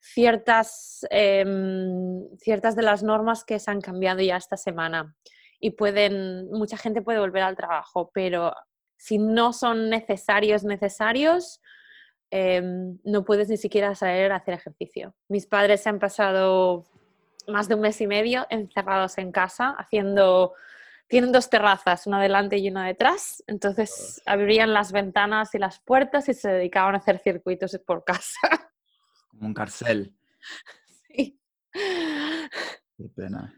ciertas, 0.00 1.06
em, 1.10 2.28
ciertas 2.38 2.76
de 2.76 2.82
las 2.82 3.02
normas 3.02 3.44
que 3.44 3.58
se 3.58 3.70
han 3.70 3.80
cambiado 3.80 4.20
ya 4.20 4.36
esta 4.36 4.56
semana 4.56 5.16
y 5.60 5.70
pueden, 5.70 6.50
mucha 6.50 6.76
gente 6.76 7.02
puede 7.02 7.20
volver 7.20 7.42
al 7.42 7.56
trabajo, 7.56 8.10
pero 8.12 8.52
si 8.96 9.18
no 9.18 9.52
son 9.52 9.90
necesarios, 9.90 10.64
necesarios, 10.64 11.60
em, 12.30 12.98
no 13.04 13.24
puedes 13.24 13.48
ni 13.48 13.56
siquiera 13.56 13.94
salir 13.94 14.32
a 14.32 14.36
hacer 14.36 14.54
ejercicio. 14.54 15.14
Mis 15.28 15.46
padres 15.46 15.82
se 15.82 15.88
han 15.88 16.00
pasado 16.00 16.84
más 17.48 17.68
de 17.68 17.74
un 17.74 17.80
mes 17.80 18.00
y 18.00 18.06
medio 18.06 18.46
encerrados 18.50 19.18
en 19.18 19.32
casa 19.32 19.70
haciendo 19.78 20.54
tienen 21.12 21.30
dos 21.30 21.50
terrazas, 21.50 22.06
una 22.06 22.22
delante 22.22 22.56
y 22.56 22.70
una 22.70 22.86
detrás, 22.86 23.44
entonces 23.46 24.22
abrían 24.24 24.72
las 24.72 24.92
ventanas 24.92 25.54
y 25.54 25.58
las 25.58 25.78
puertas 25.78 26.26
y 26.30 26.32
se 26.32 26.48
dedicaban 26.48 26.94
a 26.94 26.98
hacer 26.98 27.18
circuitos 27.18 27.78
por 27.86 28.02
casa. 28.02 28.40
Como 29.28 29.46
un 29.48 29.52
carcel. 29.52 30.16
Sí. 31.06 31.38
Qué 31.70 33.08
pena. 33.14 33.54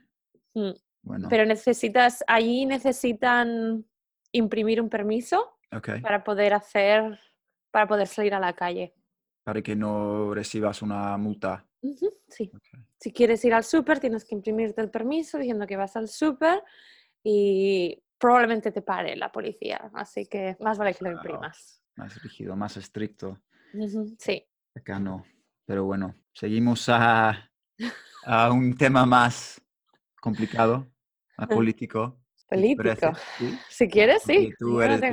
Mm. 0.55 1.29
Pero 1.29 1.47
necesitas, 1.47 2.25
allí 2.26 2.67
necesitan 2.67 3.85
imprimir 4.33 4.81
un 4.81 4.88
permiso 4.88 5.57
para 6.03 6.25
poder 6.25 6.55
hacer, 6.55 7.21
para 7.71 7.87
poder 7.87 8.09
salir 8.09 8.35
a 8.35 8.41
la 8.41 8.55
calle. 8.55 8.95
Para 9.45 9.62
que 9.62 9.76
no 9.76 10.35
recibas 10.35 10.83
una 10.83 11.17
multa. 11.19 11.64
sí. 12.29 12.50
Si 13.04 13.12
quieres 13.12 13.44
ir 13.44 13.52
al 13.52 13.64
súper, 13.64 14.00
tienes 14.00 14.25
que 14.25 14.34
imprimirte 14.34 14.80
el 14.80 14.88
permiso 14.88 15.37
diciendo 15.37 15.66
que 15.66 15.76
vas 15.76 15.94
al 15.94 16.08
súper 16.08 16.62
y 17.23 18.02
probablemente 18.16 18.73
te 18.73 18.80
pare 18.80 19.14
la 19.14 19.30
policía. 19.30 19.90
Así 19.92 20.25
que 20.25 20.56
más 20.61 20.78
vale 20.78 20.94
que 20.94 21.04
lo 21.04 21.12
imprimas. 21.12 21.82
Más 21.96 22.23
rígido, 22.23 22.56
más 22.56 22.78
estricto. 22.78 23.42
Sí. 24.18 24.42
Acá 24.75 24.99
no. 24.99 25.23
Pero 25.66 25.84
bueno, 25.84 26.14
seguimos 26.32 26.88
a, 26.88 27.50
a 28.25 28.50
un 28.50 28.75
tema 28.75 29.04
más 29.04 29.61
complicado, 30.18 30.90
más 31.37 31.49
político. 31.50 32.18
Político. 32.49 33.12
Si 33.68 33.87
quieres, 33.87 34.23
sí. 34.23 34.50
tú 34.58 34.80
eres 34.80 35.02
de, 35.02 35.11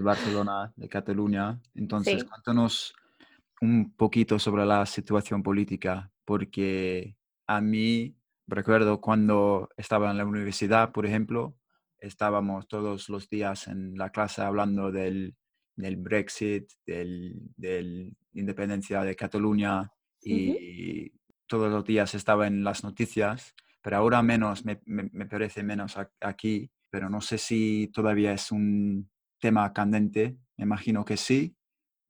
Barcelona, 0.00 0.72
de 0.74 0.88
Cataluña. 0.88 1.60
Entonces, 1.74 2.24
cuéntanos 2.24 2.94
un 3.60 3.94
poquito 3.94 4.38
sobre 4.38 4.64
la 4.64 4.86
situación 4.86 5.42
política, 5.42 6.10
porque 6.24 7.16
a 7.46 7.60
mí 7.60 8.16
recuerdo 8.46 9.00
cuando 9.00 9.68
estaba 9.76 10.10
en 10.10 10.18
la 10.18 10.24
universidad, 10.24 10.92
por 10.92 11.06
ejemplo, 11.06 11.56
estábamos 11.98 12.68
todos 12.68 13.08
los 13.08 13.28
días 13.28 13.68
en 13.68 13.96
la 13.96 14.10
clase 14.10 14.42
hablando 14.42 14.90
del, 14.90 15.36
del 15.76 15.96
Brexit, 15.96 16.70
del, 16.86 17.40
del, 17.56 18.16
independencia 18.34 19.02
de 19.02 19.14
Cataluña 19.16 19.90
y 20.20 21.12
todos 21.46 21.70
los 21.70 21.84
días 21.84 22.14
estaba 22.14 22.46
en 22.46 22.64
las 22.64 22.82
noticias, 22.84 23.54
pero 23.82 23.96
ahora 23.96 24.22
menos, 24.22 24.64
me, 24.64 24.80
me, 24.86 25.26
parece 25.26 25.62
menos 25.62 25.96
aquí, 26.20 26.70
pero 26.88 27.10
no 27.10 27.20
sé 27.20 27.36
si 27.36 27.90
todavía 27.92 28.32
es 28.32 28.52
un 28.52 29.10
tema 29.38 29.72
candente, 29.72 30.36
me 30.56 30.64
imagino 30.64 31.04
que 31.04 31.16
sí. 31.16 31.56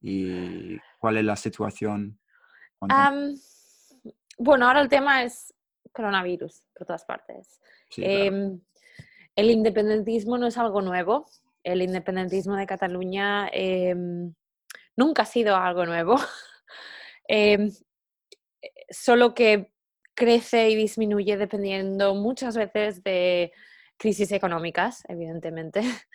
¿Y 0.00 0.78
cuál 0.99 1.16
es 1.16 1.25
la 1.25 1.37
situación? 1.37 2.19
Bueno, 4.39 4.67
ahora 4.67 4.81
el 4.81 4.89
tema 4.89 5.23
es 5.23 5.55
coronavirus 5.93 6.65
por 6.75 6.87
todas 6.87 7.05
partes. 7.05 7.61
Em, 7.97 8.61
el 9.37 9.51
independentismo 9.51 10.39
no 10.39 10.47
es 10.47 10.59
algo 10.59 10.83
nuevo. 10.83 11.27
El 11.62 11.83
independentismo 11.83 12.57
de 12.57 12.67
Cataluña 12.67 13.49
em, 13.53 14.35
nunca 14.97 15.23
ha 15.23 15.27
sido 15.27 15.57
algo 15.57 15.87
nuevo. 15.87 16.17
Em, 17.29 17.71
solo 18.91 19.33
que 19.33 19.73
crece 20.15 20.69
y 20.71 20.77
disminuye 20.77 21.37
dependiendo 21.37 22.15
muchas 22.15 22.57
veces 22.57 23.03
de 23.05 23.53
crisis 23.97 24.33
económicas, 24.33 25.05
evidentemente. 25.09 25.83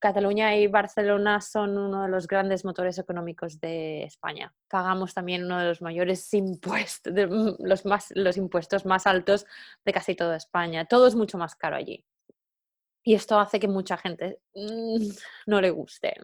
Cataluña 0.00 0.56
y 0.56 0.66
Barcelona 0.66 1.42
son 1.42 1.76
uno 1.76 2.04
de 2.04 2.08
los 2.08 2.26
grandes 2.26 2.64
motores 2.64 2.98
económicos 2.98 3.60
de 3.60 4.04
España. 4.04 4.52
Pagamos 4.68 5.12
también 5.12 5.44
uno 5.44 5.58
de 5.58 5.66
los 5.66 5.82
mayores 5.82 6.32
impuestos, 6.32 7.12
mm, 7.12 7.62
los, 7.62 7.84
más, 7.84 8.10
los 8.14 8.38
impuestos 8.38 8.86
más 8.86 9.06
altos 9.06 9.46
de 9.84 9.92
casi 9.92 10.14
toda 10.14 10.36
España. 10.36 10.86
Todo 10.86 11.06
es 11.06 11.14
mucho 11.14 11.36
más 11.36 11.54
caro 11.54 11.76
allí. 11.76 12.04
Y 13.04 13.14
esto 13.14 13.38
hace 13.38 13.60
que 13.60 13.68
mucha 13.68 13.98
gente 13.98 14.40
mm, 14.54 15.06
no 15.46 15.60
le 15.60 15.70
guste. 15.70 16.14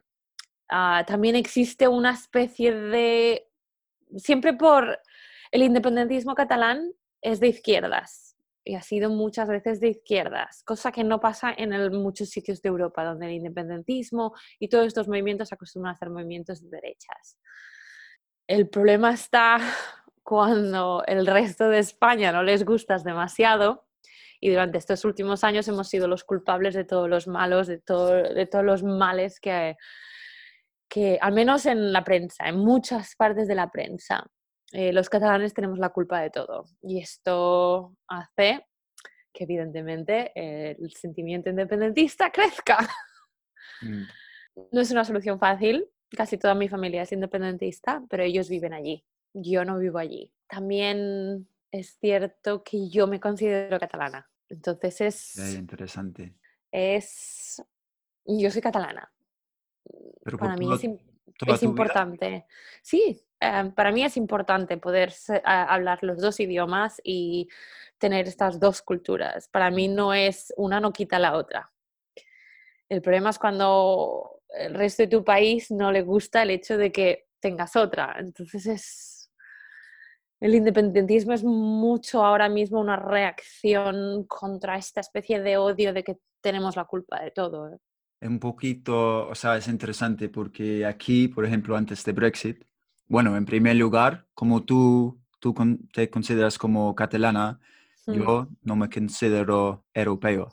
Ah, 0.70 1.04
también 1.06 1.36
existe 1.36 1.86
una 1.86 2.12
especie 2.12 2.74
de... 2.74 3.46
Siempre 4.16 4.54
por 4.54 4.98
el 5.50 5.62
independentismo 5.62 6.34
catalán 6.34 6.92
es 7.20 7.40
de 7.40 7.48
izquierdas 7.48 8.35
y 8.66 8.74
ha 8.74 8.82
sido 8.82 9.10
muchas 9.10 9.48
veces 9.48 9.78
de 9.78 9.90
izquierdas, 9.90 10.64
cosa 10.64 10.90
que 10.90 11.04
no 11.04 11.20
pasa 11.20 11.54
en 11.56 11.70
muchos 11.92 12.30
sitios 12.30 12.60
de 12.60 12.68
Europa, 12.68 13.04
donde 13.04 13.26
el 13.26 13.34
independentismo 13.34 14.34
y 14.58 14.68
todos 14.68 14.88
estos 14.88 15.06
movimientos 15.06 15.52
acostumbran 15.52 15.94
a 15.94 15.96
ser 15.96 16.10
movimientos 16.10 16.60
de 16.60 16.70
derechas. 16.70 17.38
El 18.48 18.68
problema 18.68 19.14
está 19.14 19.58
cuando 20.24 21.04
el 21.06 21.28
resto 21.28 21.68
de 21.68 21.78
España 21.78 22.32
no 22.32 22.42
les 22.42 22.64
gustas 22.64 23.04
demasiado 23.04 23.86
y 24.40 24.50
durante 24.50 24.78
estos 24.78 25.04
últimos 25.04 25.44
años 25.44 25.68
hemos 25.68 25.88
sido 25.88 26.08
los 26.08 26.24
culpables 26.24 26.74
de 26.74 26.84
todos 26.84 27.08
los 27.08 27.28
malos, 27.28 27.68
de, 27.68 27.76
de 27.76 28.46
todos 28.50 28.64
los 28.64 28.82
males 28.82 29.38
que, 29.38 29.76
que, 30.88 31.18
al 31.20 31.32
menos 31.32 31.66
en 31.66 31.92
la 31.92 32.02
prensa, 32.02 32.48
en 32.48 32.58
muchas 32.58 33.14
partes 33.14 33.46
de 33.46 33.54
la 33.54 33.70
prensa, 33.70 34.26
eh, 34.78 34.92
los 34.92 35.08
catalanes 35.08 35.54
tenemos 35.54 35.78
la 35.78 35.88
culpa 35.88 36.20
de 36.20 36.28
todo. 36.28 36.66
Y 36.82 37.00
esto 37.00 37.96
hace 38.08 38.66
que 39.32 39.44
evidentemente 39.44 40.32
el 40.34 40.92
sentimiento 40.92 41.48
independentista 41.48 42.30
crezca. 42.30 42.86
Mm. 43.80 44.02
No 44.72 44.80
es 44.82 44.90
una 44.90 45.04
solución 45.04 45.38
fácil. 45.38 45.86
Casi 46.10 46.36
toda 46.36 46.54
mi 46.54 46.68
familia 46.68 47.02
es 47.02 47.12
independentista, 47.12 48.04
pero 48.10 48.22
ellos 48.22 48.50
viven 48.50 48.74
allí. 48.74 49.02
Yo 49.32 49.64
no 49.64 49.78
vivo 49.78 49.96
allí. 49.96 50.30
También 50.46 51.48
es 51.70 51.96
cierto 51.98 52.62
que 52.62 52.90
yo 52.90 53.06
me 53.06 53.18
considero 53.18 53.78
catalana. 53.78 54.28
Entonces 54.48 55.00
es... 55.00 55.54
interesante. 55.54 56.36
Es... 56.70 57.62
Yo 58.26 58.50
soy 58.50 58.60
catalana. 58.60 59.10
Para 60.38 60.56
mí 60.56 60.68
es, 60.72 60.82
es 61.46 61.62
importante. 61.62 62.46
Sí, 62.82 63.26
Em, 63.40 63.72
para 63.72 63.92
mí 63.92 64.02
es 64.02 64.16
importante 64.16 64.78
poder 64.78 65.12
hablar 65.44 65.98
los 66.02 66.18
dos 66.20 66.40
idiomas 66.40 67.00
y 67.04 67.48
tener 67.98 68.26
estas 68.28 68.58
dos 68.58 68.82
culturas. 68.82 69.48
Para 69.48 69.70
mí 69.70 69.88
no 69.88 70.14
es 70.14 70.52
una 70.56 70.80
no 70.80 70.92
quita 70.92 71.18
la 71.18 71.36
otra. 71.36 71.70
El 72.88 73.02
problema 73.02 73.30
es 73.30 73.38
cuando 73.38 74.42
el 74.48 74.74
resto 74.74 75.02
de 75.02 75.08
tu 75.08 75.24
país 75.24 75.70
no 75.70 75.92
le 75.92 76.02
gusta 76.02 76.42
el 76.42 76.50
hecho 76.50 76.78
de 76.78 76.92
que 76.92 77.26
tengas 77.40 77.76
otra. 77.76 78.16
Entonces 78.18 78.66
es, 78.66 79.32
el 80.40 80.54
independentismo 80.54 81.32
es 81.34 81.44
mucho 81.44 82.24
ahora 82.24 82.48
mismo 82.48 82.80
una 82.80 82.96
reacción 82.96 84.24
contra 84.26 84.76
esta 84.78 85.00
especie 85.00 85.40
de 85.42 85.58
odio 85.58 85.92
de 85.92 86.04
que 86.04 86.18
tenemos 86.40 86.76
la 86.76 86.84
culpa 86.84 87.20
de 87.20 87.32
todo. 87.32 87.72
¿eh? 87.72 87.78
Es 88.26 88.30
un 88.30 88.40
poquito, 88.40 89.28
o 89.28 89.34
sea, 89.36 89.56
es 89.56 89.68
interesante 89.68 90.28
porque 90.28 90.84
aquí, 90.84 91.28
por 91.28 91.44
ejemplo, 91.44 91.76
antes 91.76 92.02
de 92.04 92.10
Brexit, 92.10 92.64
bueno, 93.06 93.36
en 93.36 93.44
primer 93.44 93.76
lugar, 93.76 94.26
como 94.34 94.64
tú, 94.64 95.20
tú 95.38 95.54
te 95.92 96.10
consideras 96.10 96.58
como 96.58 96.92
catalana, 96.96 97.60
Mm. 98.08 98.14
yo 98.14 98.48
no 98.62 98.74
me 98.74 98.88
considero 98.90 99.84
europeo. 99.94 100.52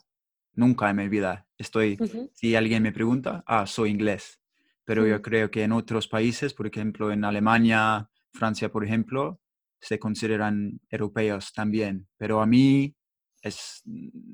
Nunca 0.53 0.87
en 0.91 0.97
mi 0.97 1.07
vida. 1.09 1.47
Estoy, 1.57 1.97
si 2.31 2.55
alguien 2.55 2.83
me 2.83 2.91
pregunta, 2.91 3.43
ah, 3.47 3.65
soy 3.65 3.89
inglés. 3.89 4.39
Pero 4.85 5.07
yo 5.07 5.17
Mm. 5.17 5.21
creo 5.21 5.49
que 5.49 5.63
en 5.63 5.71
otros 5.71 6.07
países, 6.07 6.53
por 6.53 6.67
ejemplo, 6.67 7.11
en 7.11 7.25
Alemania, 7.25 8.07
Francia, 8.33 8.69
por 8.71 8.85
ejemplo, 8.85 9.39
se 9.81 9.97
consideran 9.97 10.79
europeos 10.89 11.53
también. 11.53 12.07
Pero 12.17 12.39
a 12.39 12.45
mí 12.45 12.95
es, 13.41 13.81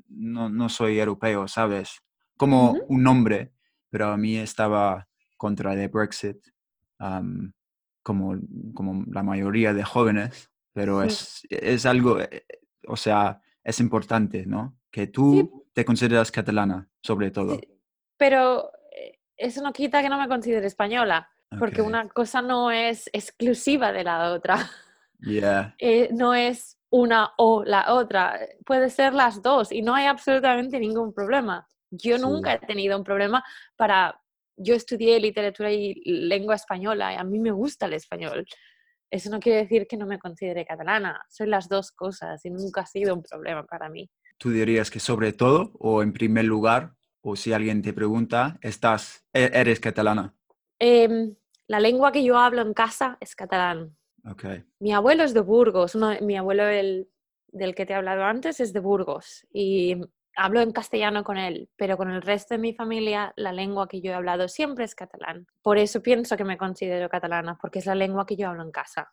no, 0.08 0.50
no 0.50 0.68
soy 0.68 0.98
europeo, 0.98 1.48
¿sabes? 1.48 2.02
Como 2.40 2.72
un 2.88 3.02
nombre, 3.02 3.52
pero 3.90 4.08
a 4.08 4.16
mí 4.16 4.36
estaba 4.36 5.06
contra 5.36 5.74
de 5.74 5.88
Brexit, 5.88 6.38
am, 6.98 7.52
como, 8.02 8.36
como 8.74 9.04
la 9.12 9.22
mayoría 9.22 9.74
de 9.74 9.82
jóvenes, 9.84 10.50
pero 10.72 11.02
es, 11.02 11.46
es 11.50 11.84
algo, 11.86 12.20
eh, 12.20 12.44
o 12.86 12.96
sea, 12.96 13.40
es 13.62 13.80
importante, 13.80 14.46
¿no? 14.46 14.78
Que 14.90 15.02
Sí, 15.06 15.12
tú 15.12 15.66
te 15.72 15.84
consideras 15.84 16.32
catalana, 16.32 16.88
sobre 17.02 17.30
todo. 17.30 17.56
sí, 17.56 17.68
pero 18.16 18.70
eh, 18.96 19.18
eso 19.36 19.62
no 19.62 19.72
quita 19.72 20.02
que 20.02 20.08
no 20.08 20.18
me 20.18 20.28
considere 20.28 20.66
española, 20.66 21.28
porque 21.58 21.82
una 21.82 22.08
cosa 22.08 22.42
no 22.42 22.70
es 22.70 23.10
exclusiva 23.12 23.92
de 23.92 24.04
la 24.04 24.32
otra. 24.32 24.70
Yeah. 25.20 25.74
Eh, 25.78 26.08
no 26.12 26.34
es 26.34 26.78
una 26.90 27.32
o 27.36 27.64
la 27.64 27.92
otra, 27.92 28.38
puede 28.64 28.88
ser 28.90 29.14
las 29.14 29.42
dos 29.42 29.70
y 29.72 29.82
no 29.82 29.94
hay 29.94 30.06
absolutamente 30.06 30.78
ningún 30.80 31.12
problema. 31.12 31.66
Yo 31.90 32.16
Sí. 32.16 32.22
nunca 32.22 32.54
he 32.54 32.58
tenido 32.58 32.96
un 32.98 33.04
problema 33.04 33.42
para... 33.76 34.20
Yo 34.62 34.74
estudié 34.74 35.18
literatura 35.20 35.72
y 35.72 35.94
lengua 36.04 36.54
española 36.54 37.14
y 37.14 37.16
a 37.16 37.24
mí 37.24 37.38
me 37.38 37.50
gusta 37.50 37.86
el 37.86 37.94
español. 37.94 38.44
Eso 39.10 39.30
no 39.30 39.40
quiere 39.40 39.60
decir 39.62 39.86
que 39.88 39.96
no 39.96 40.06
me 40.06 40.18
considere 40.18 40.66
catalana. 40.66 41.20
Soy 41.30 41.46
las 41.48 41.66
dos 41.68 41.90
cosas 41.92 42.44
y 42.44 42.50
nunca 42.50 42.82
ha 42.82 42.86
sido 42.86 43.14
un 43.14 43.22
problema 43.22 43.64
para 43.64 43.88
mí. 43.88 44.10
¿Tú 44.36 44.50
dirías 44.50 44.90
que 44.90 45.00
sobre 45.00 45.32
todo 45.32 45.72
o 45.78 46.02
en 46.02 46.12
primer 46.12 46.44
lugar, 46.44 46.92
o 47.22 47.36
si 47.36 47.52
alguien 47.54 47.80
te 47.80 47.92
pregunta, 47.94 48.58
estás, 48.60 49.24
e- 49.32 49.50
eres 49.54 49.80
catalana? 49.80 50.34
Em, 50.78 51.34
la 51.66 51.80
lengua 51.80 52.12
que 52.12 52.22
yo 52.22 52.36
hablo 52.36 52.60
en 52.62 52.74
casa 52.74 53.16
es 53.20 53.34
catalán. 53.34 53.96
Ok. 54.30 54.44
Mi 54.78 54.92
abuelo 54.92 55.24
es 55.24 55.32
de 55.32 55.40
Burgos, 55.40 55.94
uno 55.94 56.12
mi 56.20 56.36
abuelo 56.36 56.68
el- 56.68 57.08
del 57.48 57.74
que 57.74 57.86
te 57.86 57.94
he 57.94 57.96
hablado 57.96 58.24
antes 58.24 58.60
es 58.60 58.72
de 58.74 58.80
Burgos 58.80 59.46
y 59.52 59.96
hablo 60.36 60.60
en 60.60 60.72
castellano 60.72 61.24
con 61.24 61.36
él, 61.38 61.68
pero 61.76 61.96
con 61.96 62.10
el 62.10 62.22
resto 62.22 62.54
de 62.54 62.58
mi 62.58 62.74
familia 62.74 63.32
la 63.36 63.52
lengua 63.52 63.88
que 63.88 64.00
yo 64.00 64.12
he 64.12 64.14
hablado 64.14 64.48
siempre 64.48 64.84
es 64.84 64.94
catalán. 64.94 65.46
Por 65.62 65.78
eso 65.78 66.02
pienso 66.02 66.36
que 66.36 66.44
me 66.44 66.56
considero 66.58 67.08
catalana, 67.08 67.58
porque 67.60 67.78
es 67.80 67.86
la 67.86 67.94
lengua 67.94 68.26
que 68.26 68.36
yo 68.36 68.48
hablo 68.48 68.62
en 68.62 68.70
casa. 68.70 69.12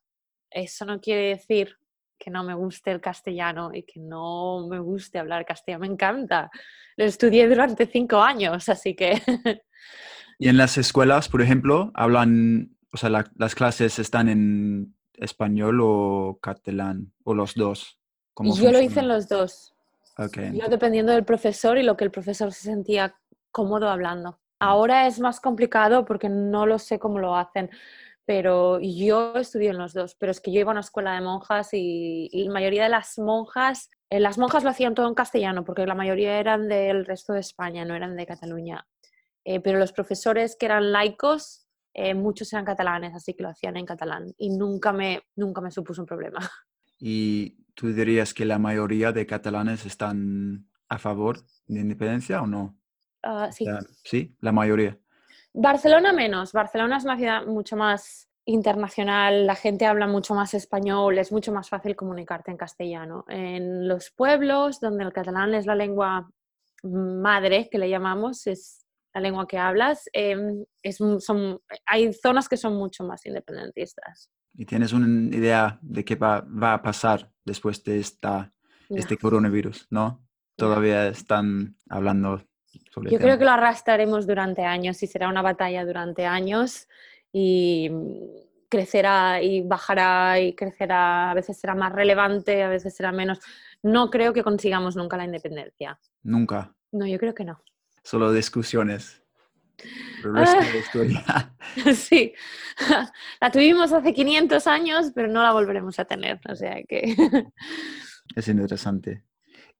Eso 0.49 0.85
no 0.85 0.99
quiere 1.01 1.29
decir 1.29 1.75
que 2.19 2.31
no 2.31 2.43
me 2.43 2.53
guste 2.55 2.91
el 2.91 3.01
castellano 3.01 3.71
y 3.73 3.83
que 3.83 3.99
no 3.99 4.67
me 4.69 4.79
guste 4.79 5.19
hablar 5.19 5.45
castellano. 5.45 5.81
Me 5.81 5.87
encanta. 5.93 6.49
Lo 6.95 7.05
estudié 7.05 7.47
durante 7.47 7.85
cinco 7.85 8.21
años, 8.21 8.69
así 8.69 8.95
que 8.95 9.21
Y 10.39 10.49
en 10.49 10.57
las 10.57 10.77
escuelas, 10.77 11.29
por 11.29 11.41
ejemplo, 11.41 11.91
hablan, 11.95 12.77
o 12.93 12.97
sea, 12.97 13.09
la- 13.09 13.31
las 13.37 13.55
clases 13.55 13.97
están 13.99 14.29
en 14.29 14.95
español 15.15 15.79
o 15.81 16.37
catalán, 16.41 17.11
o 17.23 17.33
los 17.33 17.55
dos. 17.55 17.99
¿Cómo 18.35 18.55
yo 18.55 18.65
lo 18.71 18.77
hice 18.79 18.85
funciona? 18.85 19.01
en 19.01 19.07
los 19.07 19.27
dos. 19.27 19.73
Yo 20.53 20.67
dependiendo 20.67 21.11
del 21.11 21.25
profesor 21.25 21.77
y 21.77 21.83
lo 21.83 21.95
que 21.95 22.05
el 22.05 22.11
profesor 22.11 22.51
se 22.51 22.63
sentía 22.63 23.15
cómodo 23.51 23.89
hablando. 23.89 24.39
Ahora 24.59 25.07
es 25.07 25.19
más 25.19 25.39
complicado 25.39 26.05
porque 26.05 26.29
no 26.29 26.65
lo 26.65 26.79
sé 26.79 26.99
cómo 26.99 27.19
lo 27.19 27.35
hacen, 27.35 27.69
pero 28.25 28.79
yo 28.79 29.35
estudié 29.35 29.69
en 29.69 29.77
los 29.77 29.93
dos. 29.93 30.15
Pero 30.15 30.31
es 30.31 30.41
que 30.41 30.51
yo 30.51 30.59
iba 30.59 30.71
a 30.71 30.73
una 30.73 30.81
escuela 30.81 31.13
de 31.13 31.21
monjas 31.21 31.69
y, 31.73 32.29
y 32.31 32.45
la 32.45 32.53
mayoría 32.53 32.83
de 32.83 32.89
las 32.89 33.17
monjas, 33.19 33.89
eh, 34.09 34.19
las 34.19 34.37
monjas 34.37 34.63
lo 34.63 34.69
hacían 34.69 34.95
todo 34.95 35.07
en 35.07 35.13
castellano 35.13 35.63
porque 35.63 35.85
la 35.85 35.95
mayoría 35.95 36.39
eran 36.39 36.67
del 36.67 37.05
resto 37.05 37.33
de 37.33 37.41
España, 37.41 37.85
no 37.85 37.95
eran 37.95 38.15
de 38.15 38.25
Cataluña. 38.25 38.87
Eh, 39.45 39.59
pero 39.61 39.79
los 39.79 39.93
profesores 39.93 40.57
que 40.57 40.65
eran 40.65 40.91
laicos, 40.91 41.67
eh, 41.93 42.13
muchos 42.13 42.51
eran 42.51 42.65
catalanes, 42.65 43.15
así 43.15 43.33
que 43.33 43.43
lo 43.43 43.49
hacían 43.49 43.77
en 43.77 43.85
catalán 43.85 44.33
y 44.37 44.49
nunca 44.49 44.91
me, 44.91 45.21
nunca 45.35 45.61
me 45.61 45.71
supuso 45.71 46.01
un 46.01 46.05
problema. 46.05 46.39
¿Y 46.99 47.56
tú 47.77 47.93
dirías 47.93 48.33
que 48.33 48.43
la 48.43 48.57
mayoría 48.57 49.11
de 49.11 49.27
catalanes 49.27 49.85
están 49.85 50.67
a 50.89 50.97
favor 50.97 51.37
de 51.67 51.79
independencia 51.81 52.41
o 52.41 52.47
no? 52.47 52.75
Ah, 53.21 53.47
O 53.49 53.51
sí. 53.51 53.65
sea, 53.65 53.79
sí, 54.03 54.35
la 54.41 54.51
mayoría. 54.51 54.97
Barcelona 55.53 56.11
menos. 56.11 56.53
Barcelona 56.53 56.97
es 56.97 57.03
una 57.05 57.17
ciudad 57.17 57.45
mucho 57.45 57.77
más 57.77 58.27
internacional, 58.45 59.45
la 59.45 59.53
gente 59.55 59.85
habla 59.85 60.07
mucho 60.07 60.33
más 60.33 60.55
español, 60.55 61.19
es 61.19 61.31
mucho 61.31 61.51
más 61.51 61.69
fácil 61.69 61.95
comunicarte 61.95 62.49
en 62.49 62.57
castellano. 62.57 63.25
En 63.27 63.87
los 63.87 64.09
pueblos 64.09 64.79
donde 64.79 65.03
el 65.03 65.13
catalán 65.13 65.53
es 65.53 65.67
la 65.67 65.75
lengua 65.75 66.31
madre, 66.83 67.67
que 67.69 67.77
le 67.77 67.89
llamamos, 67.89 68.47
es 68.47 68.85
la 69.13 69.21
lengua 69.21 69.47
que 69.47 69.57
hablas, 69.59 70.09
em, 70.13 70.65
es, 70.81 70.99
mu- 70.99 71.19
son, 71.19 71.59
hay 71.85 72.11
zonas 72.13 72.49
que 72.49 72.57
son 72.57 72.75
mucho 72.75 73.03
más 73.03 73.23
independentistas. 73.25 74.31
¿Y 74.57 74.65
tienes 74.65 74.91
una 74.91 75.07
idea 75.35 75.77
de 75.83 76.03
qué 76.03 76.15
va, 76.15 76.41
va 76.41 76.73
a 76.73 76.81
pasar 76.81 77.31
después 77.45 77.83
de 77.83 77.99
esta, 77.99 78.51
No, 78.89 78.97
este 78.97 79.15
coronavirus? 79.17 79.87
¿No? 79.91 80.01
no. 80.01 80.27
Todavía 80.55 81.07
están 81.07 81.77
hablando 81.87 82.41
sobre 82.91 83.09
el 83.09 83.13
Yo 83.13 83.19
creo 83.19 83.33
tema. 83.33 83.37
que 83.37 83.45
lo 83.45 83.51
arrastraremos 83.51 84.25
durante 84.25 84.63
años 84.63 85.01
y 85.03 85.07
será 85.07 85.29
una 85.29 85.43
batalla 85.43 85.85
durante 85.85 86.25
años 86.25 86.87
y 87.31 87.89
mm, 87.91 88.67
crecerá 88.67 89.43
y 89.43 89.61
bajará 89.61 90.39
y 90.39 90.53
crecerá, 90.55 91.29
a 91.29 91.33
veces 91.35 91.59
será 91.59 91.75
más 91.75 91.93
relevante, 91.93 92.63
a 92.63 92.69
veces 92.69 92.95
será 92.95 93.11
menos. 93.11 93.39
No 93.83 94.09
creo 94.09 94.33
que 94.33 94.43
consigamos 94.43 94.95
nunca 94.95 95.17
la 95.17 95.25
independencia. 95.25 95.99
Nunca. 96.23 96.73
No, 96.91 97.05
yo 97.05 97.19
creo 97.19 97.35
que 97.35 97.45
no. 97.45 97.61
Solo 98.03 98.31
discusiones. 98.31 99.21
El 100.27 100.35
resto 100.35 100.57
Ah. 100.59 100.63
de 100.65 100.71
la 100.71 100.77
historia. 100.79 101.53
Sí, 101.95 102.33
la 103.41 103.51
tuvimos 103.51 103.91
hace 103.91 104.13
500 104.13 104.65
años, 104.67 105.11
pero 105.13 105.27
no 105.27 105.41
la 105.43 105.51
volveremos 105.51 105.99
a 105.99 106.05
tener. 106.05 106.39
O 106.49 106.55
sea 106.55 106.81
que 106.87 107.15
es 108.35 108.47
interesante. 108.47 109.23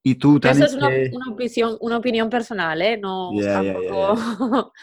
¿Y 0.03 0.15
tú, 0.15 0.39
Tani, 0.39 0.57
eso 0.57 0.65
es 0.65 0.73
una, 0.75 0.89
una 1.11 1.31
opinión, 1.33 1.77
una 1.81 1.97
opinión 1.97 2.29
personal, 2.29 2.81
¿eh? 2.81 2.97
No 2.97 3.31
Ya, 3.39 3.61
ya, 3.61 3.73
ya, 3.73 3.73
tampoco. 3.73 4.73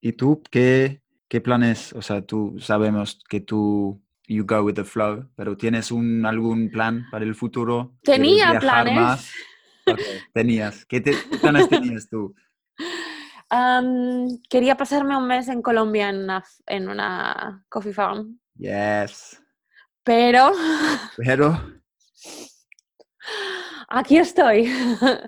¿y 0.00 0.12
tú 0.12 0.42
qué, 0.50 1.00
qué 1.28 1.40
planes? 1.40 1.92
O 1.92 2.02
sea, 2.02 2.22
tú 2.22 2.56
sabemos 2.58 3.22
que 3.28 3.40
tú 3.40 4.02
you 4.26 4.44
go 4.44 4.62
with 4.62 4.74
the 4.74 4.84
flow, 4.84 5.28
pero 5.36 5.56
¿tienes 5.56 5.90
un, 5.92 6.26
algún 6.26 6.70
plan 6.70 7.06
para 7.10 7.24
el 7.24 7.34
futuro? 7.34 7.94
¿Quieres 8.02 8.20
Tenía 8.22 8.58
planes. 8.58 8.94
más? 8.94 9.32
Ok, 9.86 10.00
Tenías. 10.34 10.84
¿Qué, 10.86 11.00
te- 11.00 11.12
qué 11.30 11.38
planes 11.38 11.68
tenías 11.68 12.08
tú? 12.08 12.34
Am, 13.48 14.26
quería 14.50 14.76
pasarme 14.76 15.16
un 15.16 15.26
mes 15.26 15.48
en 15.48 15.62
Colombia 15.62 16.08
en 16.08 16.16
una, 16.24 16.38
f- 16.38 16.62
en 16.66 16.88
una 16.88 17.64
coffee 17.68 17.92
farm, 17.92 18.40
Yes. 18.56 19.40
pero 20.02 20.50
Pero, 21.16 21.56
aquí 23.88 24.18
estoy. 24.18 24.64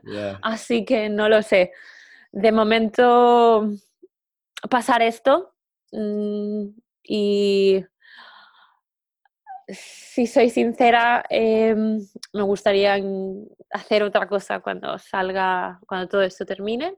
yeah. 0.02 0.38
Así 0.42 0.85
que 0.85 1.09
no 1.09 1.28
lo 1.28 1.42
sé. 1.42 1.72
De 2.33 2.52
momento, 2.52 3.70
pasar 4.70 5.02
esto 5.02 5.54
mm, 5.92 6.66
y 7.04 7.85
si 9.68 10.26
soy 10.26 10.50
sincera, 10.50 11.24
em, 11.28 12.00
me 12.33 12.42
gustaría 12.42 12.98
hacer 13.70 14.02
otra 14.02 14.26
cosa 14.26 14.61
cuando 14.61 14.98
salga, 14.98 15.78
cuando 15.87 16.09
todo 16.09 16.22
esto 16.22 16.44
termine. 16.46 16.96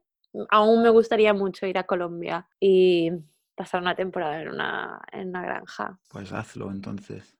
Aún 0.51 0.83
me 0.83 0.90
gustaría 0.90 1.35
mucho 1.35 1.66
ir 1.66 1.79
a 1.79 1.85
Colombia 1.85 2.47
y 2.61 3.11
pasar 3.55 3.83
una 3.83 3.95
temporada 3.95 4.40
en 4.40 4.49
una, 4.49 5.01
en 5.12 5.29
una 5.29 5.43
granja. 5.43 5.99
Pues 6.09 6.33
hazlo 6.33 6.71
entonces. 6.71 7.37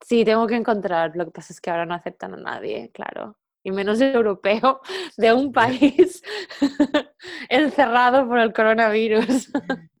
Sí, 0.00 0.24
tengo 0.24 0.46
que 0.46 0.54
encontrar. 0.56 1.12
Lo 1.16 1.24
que 1.24 1.32
pasa 1.32 1.52
es 1.52 1.60
que 1.60 1.70
ahora 1.70 1.86
no 1.86 1.94
aceptan 1.94 2.34
a 2.34 2.36
nadie, 2.36 2.90
claro. 2.92 3.36
Y 3.64 3.72
menos 3.72 4.00
europeo 4.00 4.80
de 5.16 5.32
un 5.32 5.52
país 5.52 6.22
encerrado 7.48 8.26
por 8.26 8.38
el 8.38 8.52
coronavirus. 8.52 9.50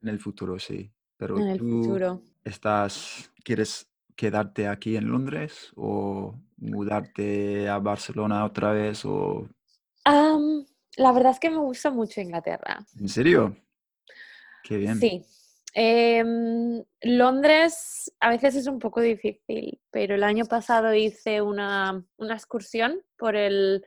En 0.02 0.08
el 0.08 0.18
futuro, 0.20 0.58
sí. 0.58 0.90
Pero 1.16 1.38
En 1.38 1.48
el 1.48 1.58
tú 1.58 1.82
futuro. 1.82 2.22
estás, 2.44 3.30
¿quieres 3.42 3.90
quedarte 4.14 4.68
aquí 4.68 4.96
en 4.96 5.08
Londres 5.10 5.72
o 5.76 6.34
mudarte 6.56 7.68
a 7.68 7.78
Barcelona 7.78 8.44
otra 8.44 8.72
vez? 8.72 9.04
O... 9.04 9.48
Am, 10.04 10.64
la 10.98 11.12
verdad 11.12 11.32
es 11.32 11.40
que 11.40 11.50
me 11.50 11.58
gusta 11.58 11.90
mucho 11.90 12.20
Inglaterra. 12.20 12.84
¿En 13.00 13.08
serio? 13.08 13.56
Qué 14.64 14.76
bien. 14.76 14.98
Sí. 14.98 15.24
Em, 15.74 16.82
Londres 17.02 18.12
a 18.20 18.30
veces 18.30 18.56
es 18.56 18.66
un 18.66 18.78
poco 18.78 19.00
difícil, 19.00 19.80
pero 19.90 20.14
el 20.16 20.24
año 20.24 20.44
pasado 20.46 20.92
hice 20.94 21.40
una, 21.40 22.04
una 22.16 22.34
excursión 22.34 23.00
por 23.16 23.36
el 23.36 23.84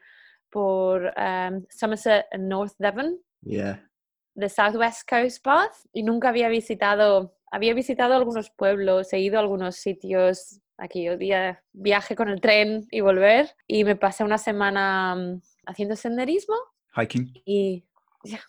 por 0.50 1.13
em, 1.17 1.65
Somerset 1.69 2.26
and 2.32 2.47
North 2.47 2.74
Devon, 2.78 3.17
Yeah. 3.41 3.89
the 4.36 4.47
South 4.50 4.76
West 4.76 5.10
Coast 5.10 5.43
Path, 5.43 5.86
y 5.93 6.04
nunca 6.04 6.30
había 6.30 6.50
visitado, 6.50 7.36
había 7.52 7.74
visitado 7.74 8.13
algunos 8.13 8.52
pueblos, 8.52 9.12
he 9.13 9.19
ido 9.19 9.38
a 9.38 9.41
algunos 9.41 9.76
sitios, 9.78 10.62
aquí 10.78 11.04
yo 11.04 11.17
día 11.17 11.63
viaje 11.74 12.15
con 12.15 12.30
el 12.30 12.39
tren 12.41 12.86
y 12.91 13.02
volver, 13.02 13.50
y 13.67 13.84
me 13.84 13.95
pasé 13.95 14.24
una 14.24 14.38
semana 14.38 15.15
mm, 15.15 15.41
haciendo 15.65 15.95
senderismo 15.95 16.56
Hiking. 16.95 17.34
y, 17.45 17.84
ya, 18.23 18.41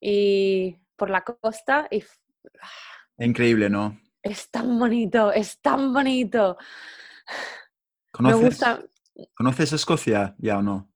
y 0.00 0.76
por 0.96 1.10
la 1.10 1.22
costa 1.22 1.88
y 1.90 2.02
Increíble, 3.18 3.68
¿no? 3.68 3.98
es 4.22 4.50
tan 4.50 4.78
bonito, 4.78 5.32
es 5.32 5.60
tan 5.60 5.92
bonito. 5.92 6.56
Me 6.58 7.34
¿Conoces, 8.12 8.44
gusta. 8.44 8.82
¿Conoces 9.34 9.72
Escocia? 9.72 10.34
¿Ya 10.38 10.58
o 10.58 10.62
no? 10.62 10.90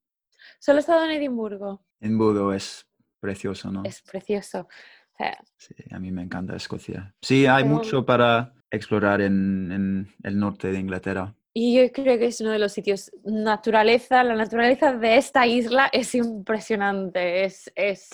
Solo 0.59 0.79
he 0.79 0.81
estado 0.81 1.05
en 1.05 1.11
Edimburgo, 1.13 1.85
Edimburgo 2.01 2.53
es 2.53 2.87
precioso, 3.21 3.71
¿no? 3.71 3.83
es 3.85 4.03
precioso. 4.03 4.61
O 4.61 5.17
sea, 5.17 5.39
Sí, 5.57 5.75
a 5.91 5.99
mí 5.99 6.11
me 6.11 6.23
encanta 6.23 6.57
Escocia. 6.57 7.15
Sí, 7.23 7.47
hay 7.47 7.65
mucho 7.65 8.05
para 8.05 8.53
explorar 8.71 9.21
en, 9.21 9.71
en 9.73 10.15
el 10.23 10.39
norte 10.39 10.73
de 10.73 10.79
Inglaterra. 10.79 11.35
Y 11.57 11.77
yo 11.81 11.93
creo 11.93 12.19
que 12.19 12.27
es 12.27 12.41
uno 12.41 12.51
de 12.51 12.59
los 12.59 12.73
sitios, 12.73 13.13
naturaleza, 13.25 14.25
la 14.25 14.35
naturaleza 14.35 14.93
de 14.93 15.17
esta 15.17 15.47
isla 15.47 15.89
es 15.93 16.15
impresionante, 16.17 17.45
es, 17.45 17.71
es... 17.77 18.09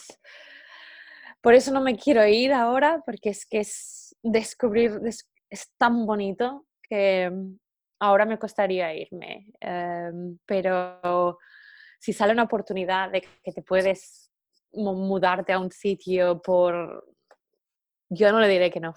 Por 1.41 1.55
eso 1.55 1.73
no 1.73 1.81
me 1.81 1.97
quiero 1.97 2.27
ir 2.27 2.53
ahora, 2.53 3.03
porque 3.07 3.31
es 3.31 3.47
que 3.47 3.61
es 3.61 4.15
descubrir, 4.23 5.01
des- 5.01 5.27
es 5.49 5.73
tan 5.79 6.05
bonito 6.05 6.67
que 6.83 7.33
ahora 7.99 8.27
me 8.27 8.39
costaría 8.39 8.95
irme. 8.95 9.47
Em, 9.59 10.39
pero 10.45 11.39
si 11.99 12.13
sale 12.13 12.35
una 12.35 12.43
oportunidad 12.43 13.11
de 13.11 13.23
que 13.23 13.53
te 13.53 13.63
puedes 13.63 14.31
mu- 14.75 14.93
mudarte 14.95 15.55
a 15.55 15.59
un 15.59 15.71
sitio 15.71 16.43
por... 16.43 17.07
Yo 18.11 18.33
no 18.33 18.41
le 18.41 18.49
diré 18.49 18.71
que 18.71 18.81
no. 18.81 18.93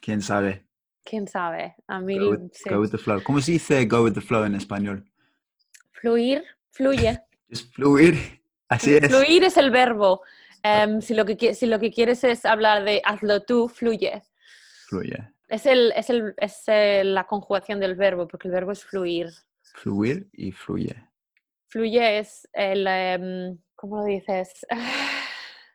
¿Quién 0.00 0.22
sabe? 0.22 0.67
¿Quién 1.08 1.26
sabe? 1.26 1.74
A 1.86 2.00
mí 2.00 2.18
Go 2.18 2.30
with, 2.30 2.50
sí. 2.52 2.68
go 2.68 2.80
with 2.80 2.90
the 2.90 2.98
flow. 2.98 3.22
¿Cómo 3.22 3.40
se 3.40 3.52
dice 3.52 3.86
go 3.86 4.02
with 4.04 4.12
the 4.12 4.20
flow 4.20 4.44
en 4.44 4.54
español? 4.54 5.04
fluir, 5.92 6.44
fluye. 6.70 7.20
Es 7.48 7.62
fluir. 7.72 8.14
Así 8.68 8.94
es. 8.94 9.08
Fluir 9.08 9.42
es 9.44 9.56
el 9.56 9.70
verbo. 9.70 10.22
Em, 10.62 11.00
si, 11.00 11.14
lo 11.14 11.24
que, 11.24 11.54
si 11.54 11.66
lo 11.66 11.78
que 11.80 11.90
quieres 11.90 12.22
es 12.24 12.44
hablar 12.44 12.84
de 12.84 13.00
hazlo 13.04 13.42
tú, 13.42 13.68
fluye. 13.68 14.22
Fluye. 14.88 15.32
Es, 15.48 15.64
el, 15.66 15.92
es, 15.96 16.10
el, 16.10 16.34
es 16.36 16.62
el- 16.68 17.14
la 17.14 17.26
conjugación 17.26 17.80
del 17.80 17.94
verbo, 17.94 18.28
porque 18.28 18.48
el 18.48 18.52
verbo 18.54 18.72
es 18.72 18.84
fluir. 18.84 19.28
Fluir 19.74 20.28
y 20.32 20.52
fluye. 20.52 20.94
Fluye 21.68 22.18
es 22.18 22.46
el... 22.52 22.86
em, 22.86 23.58
¿Cómo 23.74 23.98
lo 23.98 24.04
dices? 24.04 24.66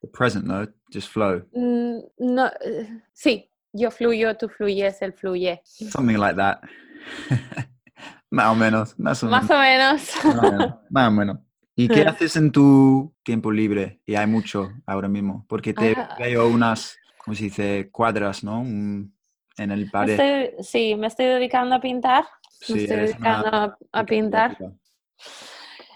The 0.01 0.07
present, 0.09 0.45
no? 0.45 0.67
Just 0.93 1.09
flow. 1.11 1.47
Mm, 1.53 1.99
no, 2.19 2.47
eh, 2.61 3.01
sí, 3.13 3.49
yo 3.73 3.91
fluyo, 3.91 4.37
tú 4.37 4.47
fluyes, 4.49 5.01
él 5.01 5.13
fluye. 5.13 5.61
Something 5.65 6.17
like 6.17 6.35
that. 6.37 6.59
más 8.29 8.47
o 8.51 8.55
menos. 8.55 8.97
Más 8.99 9.23
o 9.23 9.27
Más 9.27 9.43
menos. 9.49 9.57
o 9.57 9.59
menos. 9.59 10.25
Más 10.25 10.35
o 10.35 10.51
menos. 10.51 10.75
Más 10.89 11.07
o 11.07 11.11
menos. 11.11 11.37
¿Y 11.75 11.87
qué 11.87 12.01
haces 12.07 12.35
en 12.35 12.51
tu 12.51 13.13
tiempo 13.23 13.51
libre? 13.51 13.99
Y 14.05 14.15
hay 14.15 14.27
mucho 14.27 14.71
ahora 14.85 15.07
mismo. 15.07 15.45
Porque 15.49 15.73
te 15.73 15.93
Ah. 15.97 16.15
veo 16.19 16.47
unas, 16.47 16.97
¿cómo 17.23 17.35
se 17.35 17.45
dice? 17.45 17.89
Cuadras, 17.91 18.43
¿no? 18.43 18.61
Un- 18.61 19.13
en 19.57 19.71
el 19.71 19.85
Me 19.85 19.91
pared. 19.91 20.19
estoy- 20.19 20.63
sí, 20.63 20.95
me 20.95 21.07
estoy 21.07 21.25
dedicando 21.27 21.75
a 21.75 21.79
pintar. 21.81 22.25
Sí, 22.49 22.73
me 22.73 22.79
estoy 22.83 22.95
una 22.97 23.05
dedicando 23.05 23.77
a- 23.91 24.03
pintar. 24.05 24.57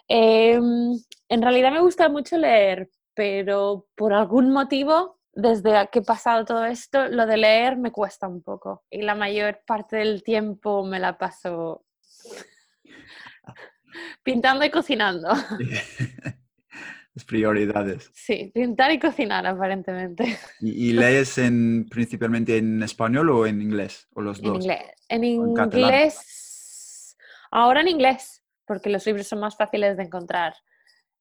Em, 0.07 0.93
en 1.29 1.41
realidad 1.41 1.71
me 1.71 1.81
gusta 1.81 2.07
mucho 2.09 2.37
leer, 2.37 2.89
pero 3.13 3.87
por 3.95 4.13
algún 4.13 4.51
motivo, 4.51 5.16
desde 5.37 5.87
que 5.91 5.99
he 5.99 6.01
pasado 6.01 6.45
todo 6.45 6.65
esto, 6.65 7.07
lo 7.09 7.27
de 7.27 7.37
leer 7.37 7.77
me 7.77 7.91
cuesta 7.91 8.27
un 8.27 8.41
poco. 8.41 8.83
Y 8.89 9.03
la 9.03 9.13
mayor 9.13 9.61
parte 9.67 9.97
del 9.97 10.23
tiempo 10.23 10.83
me 10.83 10.99
la 10.99 11.17
paso 11.19 11.85
pintando 14.23 14.65
y 14.65 14.71
cocinando. 14.71 15.29
Las 17.13 17.25
prioridades. 17.25 18.09
Sí, 18.13 18.51
pintar 18.53 18.91
y 18.91 18.99
cocinar 18.99 19.45
aparentemente. 19.45 20.37
¿Y, 20.59 20.89
y 20.89 20.93
lees 20.93 21.37
en, 21.37 21.87
principalmente 21.87 22.57
en 22.57 22.81
español 22.81 23.29
o 23.29 23.45
en 23.45 23.61
inglés? 23.61 24.07
¿O 24.15 24.21
los 24.21 24.39
En 24.39 24.45
dos? 24.45 24.63
inglés. 24.63 24.81
En 25.07 25.23
en 25.23 25.53
catalán. 25.53 25.93
inglés. 25.93 27.15
Ahora 27.51 27.81
en 27.81 27.89
inglés, 27.89 28.43
porque 28.65 28.89
los 28.89 29.05
libros 29.05 29.27
son 29.27 29.39
más 29.39 29.55
fáciles 29.55 29.97
de 29.97 30.03
encontrar. 30.03 30.55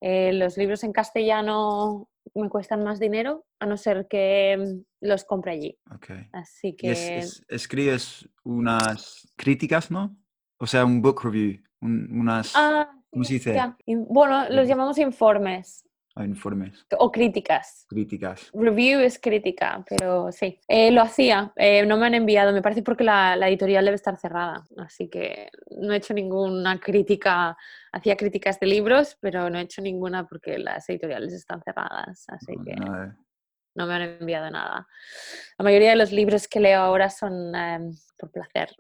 Eh, 0.00 0.32
los 0.32 0.56
libros 0.56 0.84
en 0.84 0.92
castellano 0.92 2.08
me 2.34 2.48
cuestan 2.48 2.82
más 2.84 2.98
dinero, 2.98 3.46
a 3.60 3.66
no 3.66 3.76
ser 3.76 4.06
que 4.08 4.56
mm, 4.58 5.06
los 5.06 5.24
compre 5.24 5.52
allí. 5.52 5.78
Ok. 5.94 6.10
Así 6.32 6.76
Y 6.80 6.90
es- 6.90 7.10
que 7.10 7.18
es- 7.18 7.44
escribes 7.48 8.28
unas 8.44 9.26
críticas, 9.36 9.90
¿no? 9.90 10.16
O 10.58 10.66
sea, 10.66 10.84
un 10.84 11.00
book 11.02 11.22
review, 11.24 11.62
un- 11.80 12.08
unas 12.20 12.52
Ah, 12.56 12.90
¿cómo 13.10 13.24
se 13.24 13.34
dice? 13.34 13.54
Bueno, 13.86 14.48
los 14.50 14.66
llamamos 14.68 14.98
informes 14.98 15.85
informes, 16.24 16.86
o 16.98 17.10
críticas. 17.12 17.84
críticas. 17.88 18.50
Review 18.54 19.00
es 19.00 19.18
crítica, 19.18 19.84
pero 19.88 20.30
sí. 20.32 20.58
Eh, 20.68 20.90
lo 20.90 21.02
hacía, 21.02 21.52
eh, 21.56 21.84
no 21.84 21.96
me 21.98 22.06
han 22.06 22.14
enviado, 22.14 22.52
me 22.52 22.62
parece 22.62 22.82
porque 22.82 23.04
la, 23.04 23.36
la 23.36 23.48
editorial 23.48 23.84
debe 23.84 23.96
estar 23.96 24.16
cerrada, 24.16 24.64
así 24.78 25.08
que 25.08 25.50
no 25.80 25.92
he 25.92 25.96
hecho 25.96 26.14
ninguna 26.14 26.78
crítica, 26.80 27.56
hacía 27.92 28.16
críticas 28.16 28.58
de 28.60 28.66
libros, 28.66 29.16
pero 29.20 29.50
no 29.50 29.58
he 29.58 29.62
hecho 29.62 29.82
ninguna 29.82 30.26
porque 30.26 30.58
las 30.58 30.88
editoriales 30.88 31.32
están 31.32 31.60
cerradas, 31.62 32.24
así 32.28 32.56
No, 32.56 32.64
que 32.64 32.74
nada. 32.76 33.16
no 33.74 33.86
me 33.86 33.94
han 33.94 34.02
enviado 34.02 34.50
nada. 34.50 34.86
La 35.58 35.62
mayoría 35.64 35.90
de 35.90 35.96
los 35.96 36.12
libros 36.12 36.48
que 36.48 36.60
leo 36.60 36.80
ahora 36.80 37.10
son 37.10 37.54
em, 37.54 37.92
por 38.18 38.30
placer. 38.30 38.70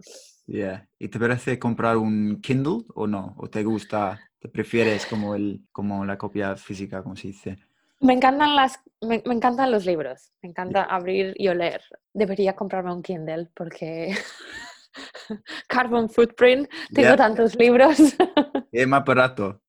Yeah. 0.46 0.88
¿Y 0.98 1.08
te 1.08 1.18
parece 1.18 1.58
comprar 1.58 1.96
un 1.96 2.40
Kindle 2.40 2.84
o 2.94 3.06
no? 3.06 3.34
¿O 3.36 3.48
te 3.50 3.64
gusta, 3.64 4.20
te 4.38 4.48
prefieres 4.48 5.06
como, 5.06 5.34
el, 5.34 5.60
como 5.72 6.04
la 6.04 6.18
copia 6.18 6.56
física, 6.56 7.02
como 7.02 7.16
se 7.16 7.28
dice? 7.28 7.58
Me 8.00 8.12
encantan, 8.12 8.54
las, 8.54 8.78
me, 9.00 9.22
me 9.24 9.34
encantan 9.34 9.70
los 9.70 9.86
libros, 9.86 10.32
me 10.42 10.50
encanta 10.50 10.82
abrir 10.84 11.34
y 11.38 11.48
oler. 11.48 11.80
Debería 12.12 12.54
comprarme 12.54 12.92
un 12.92 13.02
Kindle 13.02 13.50
porque 13.54 14.14
Carbon 15.68 16.08
Footprint, 16.10 16.68
tengo 16.92 17.08
Yeah. 17.08 17.16
tantos 17.16 17.54
libros, 17.56 17.98
Es 18.72 18.86
más 18.86 19.04
barato. 19.04 19.62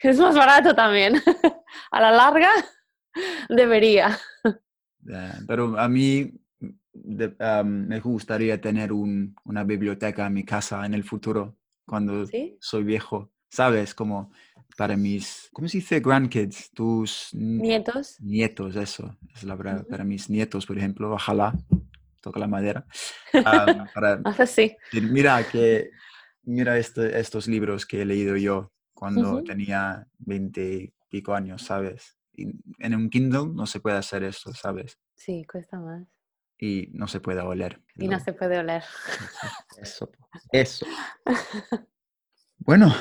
es 0.00 0.18
más 0.18 0.34
barato 0.34 0.74
también. 0.74 1.14
A 1.92 2.00
la 2.00 2.10
larga, 2.10 2.50
debería. 3.48 4.18
Yeah, 5.04 5.38
Pero 5.46 5.78
a 5.78 5.88
mí 5.88 6.32
de- 6.92 7.34
me 7.64 8.00
gustaría 8.00 8.60
tener 8.60 8.92
un- 8.92 9.34
una 9.44 9.62
biblioteca 9.64 10.26
en 10.26 10.34
mi 10.34 10.44
casa 10.44 10.84
en 10.84 10.94
el 10.94 11.04
futuro, 11.04 11.56
cuando 11.86 12.26
¿Sí? 12.26 12.56
soy 12.60 12.82
viejo. 12.82 13.30
¿Sabes? 13.50 13.94
Como 13.94 14.32
para 14.76 14.96
mis, 14.96 15.50
¿cómo 15.52 15.68
se 15.68 15.78
dice? 15.78 16.00
Grandkids, 16.00 16.70
tus 16.72 17.30
Nietos. 17.34 18.16
nietos, 18.20 18.76
eso 18.76 19.18
es 19.34 19.44
la 19.44 19.56
verdad. 19.56 19.86
Para 19.86 20.04
mis 20.04 20.30
nietos, 20.30 20.64
por 20.66 20.78
ejemplo, 20.78 21.12
ojalá, 21.12 21.54
toca 22.20 22.38
la 22.40 22.46
madera. 22.46 22.86
am, 23.44 23.88
para 23.94 24.20
Haz 24.24 24.40
así. 24.40 24.76
decir, 24.92 25.10
mira 25.10 25.42
que, 25.46 25.90
mira 26.44 26.78
este- 26.78 27.18
estos 27.18 27.46
libros 27.48 27.84
que 27.84 28.02
he 28.02 28.04
leído 28.04 28.36
yo 28.36 28.72
cuando 28.94 29.42
tenía 29.42 30.06
20 30.18 30.74
y 30.74 30.94
pico 31.08 31.34
años, 31.34 31.62
¿sabes? 31.62 32.16
Y 32.32 32.46
en 32.78 32.94
un 32.94 33.10
Kindle 33.10 33.48
no 33.52 33.66
se 33.66 33.80
puede 33.80 33.96
hacer 33.96 34.22
esto, 34.22 34.52
¿sabes? 34.54 34.98
Sí, 35.14 35.44
cuesta 35.50 35.78
más. 35.78 36.06
y 36.62 36.88
no 36.92 37.08
se 37.08 37.20
puede 37.20 37.40
oler. 37.40 37.82
Y 37.96 38.06
no 38.08 38.20
se 38.20 38.32
puede 38.34 38.58
oler. 38.58 38.84
Eso. 39.80 40.10
Eso. 40.52 40.86
Bueno, 42.58 42.94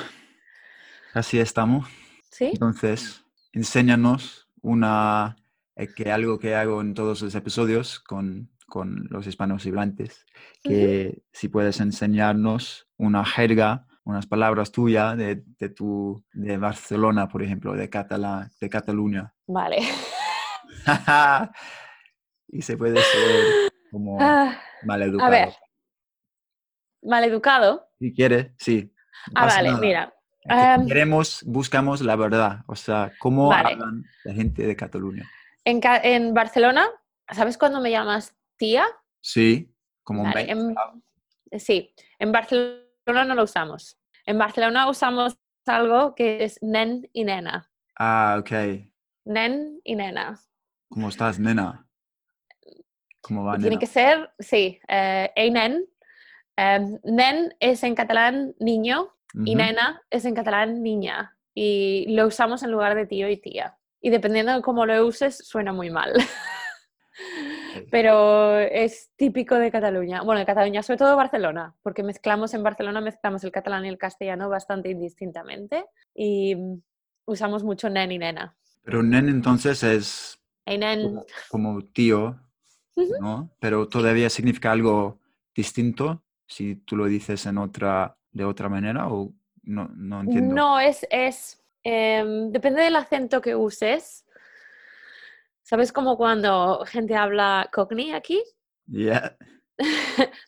así 1.14 1.40
estamos. 1.40 1.88
¿Sí? 2.32 2.46
Entonces, 2.54 3.24
enséñanos 3.54 4.50
una, 4.62 5.36
eh, 5.76 5.88
que 5.94 6.12
algo 6.12 6.38
que 6.40 6.56
hago 6.56 6.82
en 6.82 6.94
todos 6.94 7.22
los 7.22 7.36
episodios 7.36 8.00
con, 8.00 8.50
con 8.68 9.08
los 9.10 9.26
hispanos 9.28 9.66
hablantes, 9.66 10.26
que 10.64 11.24
si 11.32 11.48
puedes 11.50 11.80
enseñarnos 11.80 12.88
una 12.98 13.26
jerga, 13.26 13.88
unas 14.04 14.26
palabras 14.28 14.72
tuyas 14.72 15.18
de, 15.18 15.44
de 15.60 15.70
tu, 15.70 16.24
de 16.34 16.58
Barcelona, 16.58 17.28
por 17.28 17.44
ejemplo, 17.44 17.74
de, 17.74 17.90
Catala, 17.90 18.50
de 18.60 18.70
Cataluña. 18.70 19.34
Vale. 19.48 19.80
y 22.48 22.62
se 22.62 22.78
puede 22.78 23.02
ser 23.02 23.72
como 23.92 24.18
Ah, 24.20 24.60
maleducado. 24.84 25.28
a 25.28 25.32
ver. 25.32 25.54
Maleducado. 27.04 27.88
Si 28.00 28.14
quieres, 28.14 28.52
sí. 28.58 28.92
no 29.34 29.42
Ah, 29.42 29.46
vale, 29.46 29.70
nada. 29.70 29.82
mira. 29.82 30.14
Em, 30.50 30.88
queremos, 30.88 31.44
buscamos 31.46 32.02
la 32.02 32.16
verdad, 32.16 32.64
o 32.68 32.76
sea, 32.76 33.14
cómo 33.20 33.50
Vale. 33.50 33.74
hablan 33.74 34.04
la 34.24 34.34
gente 34.34 34.66
de 34.66 34.76
Cataluña. 34.76 35.24
En, 35.66 35.80
en 36.04 36.34
Barcelona, 36.34 36.88
¿sabes 37.30 37.58
cuando 37.58 37.80
me 37.82 37.92
llamas 37.92 38.36
tía? 38.58 38.86
Sí, 39.22 39.74
como 40.04 40.24
un 40.24 40.30
Vale, 40.32 40.46
20. 40.48 40.52
en- 40.72 40.76
ah, 40.78 40.94
sí, 41.60 41.94
en 42.18 42.32
Barcelona 42.32 43.26
no 43.26 43.36
lo 43.36 43.44
usamos. 43.44 43.98
En 44.26 44.38
Barcelona 44.38 44.90
usamos 44.90 45.38
algo 45.66 46.16
que 46.16 46.44
es 46.44 46.58
nen 46.62 47.10
y 47.14 47.24
nena. 47.26 47.70
Ah, 47.98 48.38
ok. 48.40 48.52
Nen 49.26 49.82
y 49.84 49.96
nena. 49.96 50.40
¿Cómo 50.90 51.10
estás, 51.10 51.38
nena? 51.40 51.86
¿Cómo 53.22 53.44
va, 53.44 53.54
Tiene 53.54 53.72
nena? 53.72 53.80
que 53.80 53.86
ser, 53.88 54.32
sí, 54.40 54.80
eh, 54.88 55.32
ei 55.36 55.52
nen. 55.52 55.86
Em, 56.58 57.00
nen 57.04 57.54
es 57.60 57.84
en 57.84 57.96
catalán 57.96 58.56
niño 58.60 59.14
y 59.34 59.56
nena 59.56 60.02
es 60.10 60.26
en 60.26 60.36
catalán 60.36 60.82
niña. 60.82 61.38
Y 61.54 62.06
lo 62.16 62.28
usamos 62.28 62.64
en 62.64 62.72
lugar 62.72 62.96
de 62.96 63.06
tío 63.06 63.30
y 63.30 63.38
tía. 63.38 63.78
Y 64.02 64.10
dependiendo 64.10 64.54
de 64.54 64.62
cómo 64.62 64.86
lo 64.86 65.06
uses, 65.06 65.38
suena 65.38 65.74
muy 65.74 65.90
mal. 65.90 66.14
Pero 67.92 68.60
es 68.60 69.12
típico 69.16 69.56
de 69.56 69.72
Cataluña. 69.72 70.22
Bueno, 70.22 70.40
de 70.40 70.46
Cataluña, 70.46 70.84
sobre 70.84 70.98
todo 70.98 71.16
Barcelona, 71.16 71.76
porque 71.82 72.04
mezclamos 72.04 72.54
en 72.54 72.64
Barcelona, 72.64 73.02
mezclamos 73.02 73.44
el 73.44 73.52
catalán 73.52 73.86
y 73.86 73.90
el 73.90 73.98
castellano 73.98 74.50
bastante 74.50 74.90
indistintamente. 74.90 75.86
Y 76.16 76.56
usamos 77.26 77.64
mucho 77.64 77.90
nen 77.90 78.12
y 78.12 78.18
nena. 78.18 78.56
Pero 78.84 79.04
nen 79.04 79.28
entonces 79.30 79.84
es 79.84 80.42
nen. 80.66 81.04
como, 81.04 81.26
como 81.50 81.86
tío. 81.86 82.40
¿no? 83.22 83.50
Pero 83.60 83.88
todavía 83.88 84.30
significa 84.30 84.72
algo 84.72 85.20
distinto 85.56 86.24
si 86.48 86.76
tú 86.76 86.96
lo 86.98 87.06
dices 87.06 87.46
en 87.46 87.58
otra, 87.58 88.18
de 88.32 88.46
otra 88.46 88.70
manera 88.70 89.08
o 89.10 89.34
no, 89.64 89.88
no 89.96 90.22
entiendo. 90.22 90.56
No, 90.56 90.80
es, 90.80 91.06
es 91.10 91.64
em, 91.84 92.52
depende 92.52 92.82
del 92.82 92.96
acento 92.96 93.42
que 93.42 93.56
uses. 93.56 94.26
¿Sabes 95.64 95.92
como 95.92 96.18
cuando 96.18 96.84
gente 96.86 97.16
habla 97.16 97.70
cockney 97.72 98.12
aquí? 98.12 98.42
Yeah. 98.92 99.38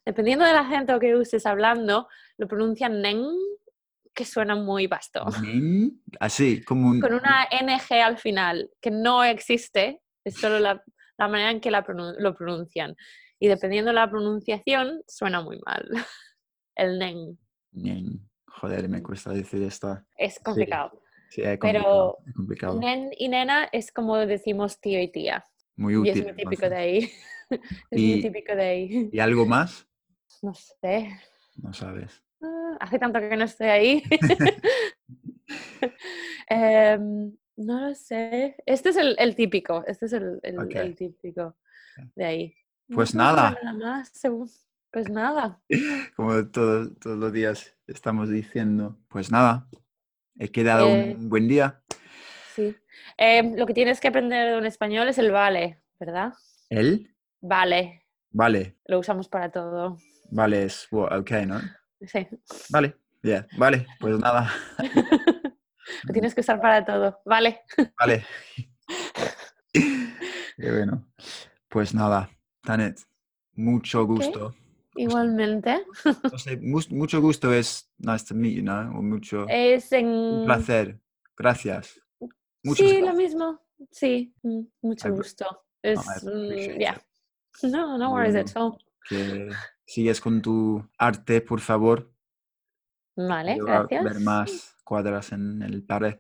Dependiendo 0.03 0.43
del 0.43 0.55
acento 0.57 0.99
que 0.99 1.15
uses 1.15 1.45
hablando, 1.45 2.07
lo 2.37 2.47
pronuncian 2.47 3.01
nen, 3.01 3.23
que 4.15 4.25
suena 4.25 4.55
muy 4.55 4.87
vasto. 4.87 5.23
Así, 6.19 6.63
como 6.63 6.89
un... 6.89 6.99
Con 6.99 7.13
una 7.13 7.47
NG 7.51 7.93
al 8.03 8.17
final, 8.17 8.69
que 8.81 8.89
no 8.91 9.23
existe, 9.23 10.01
es 10.25 10.35
solo 10.39 10.59
la, 10.59 10.83
la 11.17 11.27
manera 11.27 11.51
en 11.51 11.61
que 11.61 11.69
la 11.71 11.85
pronun- 11.85 12.15
lo 12.17 12.33
pronuncian. 12.35 12.95
Y 13.39 13.47
dependiendo 13.47 13.89
de 13.91 13.95
la 13.95 14.09
pronunciación, 14.09 15.01
suena 15.07 15.41
muy 15.41 15.59
mal. 15.65 15.87
El 16.75 16.97
nen. 16.99 17.37
Nen. 17.71 18.29
Joder, 18.47 18.87
me 18.89 19.01
cuesta 19.01 19.31
decir 19.31 19.61
esta. 19.63 20.05
Es 20.17 20.39
complicado. 20.39 21.01
Sí, 21.29 21.41
es 21.41 21.57
Pero 21.59 21.59
complicado. 21.59 22.17
es 22.27 22.33
complicado. 22.33 22.79
Nen 22.79 23.09
y 23.17 23.29
nena 23.29 23.69
es 23.71 23.91
como 23.91 24.17
decimos 24.17 24.79
tío 24.81 25.01
y 25.01 25.09
tía. 25.11 25.43
Muy 25.77 25.93
Y 25.93 25.97
útil. 25.97 26.17
es 26.19 26.23
muy 26.25 26.35
típico 26.35 26.69
de 26.69 26.75
ahí. 26.75 26.97
es 27.49 27.59
muy 27.91 28.13
Y- 28.13 28.21
típico 28.21 28.53
de 28.55 28.63
ahí. 28.63 29.09
¿Y 29.11 29.19
algo 29.19 29.45
más? 29.45 29.87
No 30.41 30.53
sé. 30.53 31.09
No 31.55 31.71
sabes. 31.73 32.21
Ah, 32.41 32.77
Hace 32.81 32.99
tanto 32.99 33.19
que 33.19 33.37
no 33.37 33.45
estoy 33.45 33.67
ahí. 33.67 34.03
Em, 36.47 37.35
no 37.57 37.79
lo 37.87 37.95
sé. 37.95 38.55
Este 38.65 38.89
es 38.89 38.97
el, 38.97 39.15
el 39.19 39.35
típico. 39.35 39.83
Este 39.87 40.05
es 40.05 40.13
el, 40.13 40.39
el- 40.43 40.59
Ok. 40.59 40.75
el 40.75 40.95
típico 40.95 41.55
de 42.15 42.25
ahí. 42.25 42.55
Pues 42.93 43.15
nada. 43.15 43.57
nada 43.63 43.77
más, 43.77 44.09
según- 44.13 44.49
Pues 44.91 45.09
nada. 45.09 45.61
Como 46.15 46.45
todo- 46.47 46.91
todos 46.95 47.17
los 47.17 47.31
días 47.33 47.75
estamos 47.87 48.29
diciendo. 48.29 48.97
Pues 49.07 49.31
nada, 49.31 49.67
he 50.39 50.49
quedado 50.51 50.87
Eh, 50.87 51.15
un 51.17 51.29
buen 51.29 51.47
día. 51.47 51.81
Sí. 52.55 52.75
Em, 53.17 53.55
lo 53.55 53.65
que 53.65 53.73
tienes 53.73 53.99
que 54.01 54.09
aprender 54.09 54.57
en 54.57 54.65
español 54.65 55.07
es 55.07 55.17
el 55.17 55.31
vale, 55.31 55.81
¿verdad? 55.99 56.33
¿El? 56.69 57.15
Vale. 57.41 58.05
Vale, 58.33 58.77
Lo 58.85 58.99
usamos 58.99 59.27
para 59.27 59.51
todo. 59.51 59.97
vale, 60.29 60.63
es 60.63 60.87
ok, 60.91 61.31
¿no? 61.45 61.59
Sí. 62.01 62.25
Vale, 62.69 62.95
yeah, 63.21 63.45
vale, 63.57 63.85
pues 63.99 64.17
nada, 64.19 64.49
Lo 66.03 66.13
tienes 66.13 66.33
que 66.33 66.39
usar 66.39 66.61
para 66.61 66.85
todo. 66.85 67.19
Vale. 67.25 67.59
vale. 67.99 68.25
Qué 69.73 70.71
bueno. 70.71 71.05
Pues 71.67 71.93
nada, 71.93 72.29
Tanet, 72.63 72.99
mucho 73.53 74.05
gusto. 74.05 74.55
Igualmente. 75.01 75.83
No 76.31 76.37
sé, 76.37 76.57
mu- 76.57 76.81
mucho 76.91 77.19
gusto 77.21 77.51
es 77.53 77.91
nice 77.97 78.25
to 78.25 78.35
meet 78.35 78.57
you, 78.57 78.63
¿no? 78.63 78.97
O 78.97 79.01
mucho 79.01 79.45
Es 79.49 79.91
en... 79.91 80.05
un 80.07 80.45
placer. 80.45 80.99
Gracias. 81.35 81.99
Muchas 82.63 82.87
sí, 82.87 82.99
lo 82.99 83.05
gracias. 83.07 83.15
mismo. 83.17 83.61
Sí, 83.89 84.33
mm, 84.43 84.61
mucho 84.83 85.07
I 85.07 85.11
appre- 85.11 85.15
gusto. 85.15 85.63
Es, 85.81 85.99
mm, 86.23 86.79
yeah. 86.79 86.95
it. 87.63 87.71
No, 87.71 87.97
no 87.97 88.11
worries 88.11 88.35
at 88.35 88.55
all. 88.55 88.77
Que 89.09 89.49
sigues 89.85 90.21
con 90.21 90.41
tu 90.41 90.87
arte, 90.97 91.41
por 91.41 91.59
favor. 91.59 92.11
Vale, 93.17 93.57
Yo 93.57 93.65
gracias. 93.65 94.03
ver 94.03 94.19
más 94.21 94.75
cuadras 94.83 95.31
en 95.31 95.61
el 95.63 95.83
pared. 95.83 96.19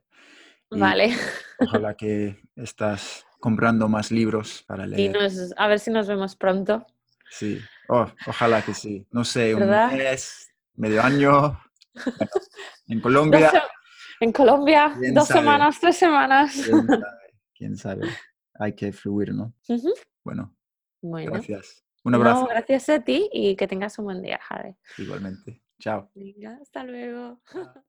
y 0.71 0.79
Vale. 0.79 1.11
Ojalá 1.59 1.93
que 1.95 2.41
estás 2.55 3.25
comprando 3.39 3.87
más 3.87 4.11
libros 4.11 4.63
para 4.67 4.85
Y 4.85 4.89
leer. 4.89 5.13
nos, 5.13 5.53
a 5.55 5.67
ver 5.67 5.79
si 5.79 5.91
nos 5.91 6.07
vemos 6.07 6.35
pronto. 6.35 6.85
Sí. 7.31 7.59
Oh, 7.87 8.05
ojalá 8.27 8.61
que 8.61 8.73
sí. 8.73 9.07
No 9.11 9.23
sé, 9.23 9.55
un 9.55 9.67
mes, 9.69 10.51
medio 10.75 11.01
año. 11.01 11.59
Bueno, 11.93 12.31
en 12.87 12.99
Colombia, 13.01 13.51
en 14.19 14.31
Colombia, 14.31 14.93
¿Quién 14.99 15.13
dos 15.15 15.27
sabe? 15.27 15.39
semanas, 15.39 15.79
tres 15.79 15.95
semanas. 15.97 16.53
quién 16.53 16.87
sabe. 16.87 17.01
Quién 17.55 17.77
sabe. 17.77 18.09
Hay 18.55 18.73
que 18.75 18.91
fluir, 18.91 19.33
¿no? 19.33 19.53
Bueno, 20.23 20.55
Bueno, 21.01 21.31
gracias. 21.31 21.83
Un 22.03 22.11
no, 22.13 22.17
abrazo 22.17 22.47
gracias 22.47 22.89
a 22.89 22.99
ti 23.03 23.29
y 23.31 23.55
que 23.55 23.67
tengas 23.67 23.97
un 23.99 24.05
buen 24.05 24.21
día, 24.21 24.39
Jade. 24.41 24.75
igualmente. 24.97 25.61
Chao. 25.79 26.11
Venga, 26.15 26.57
hasta 26.61 26.83
luego. 26.83 27.41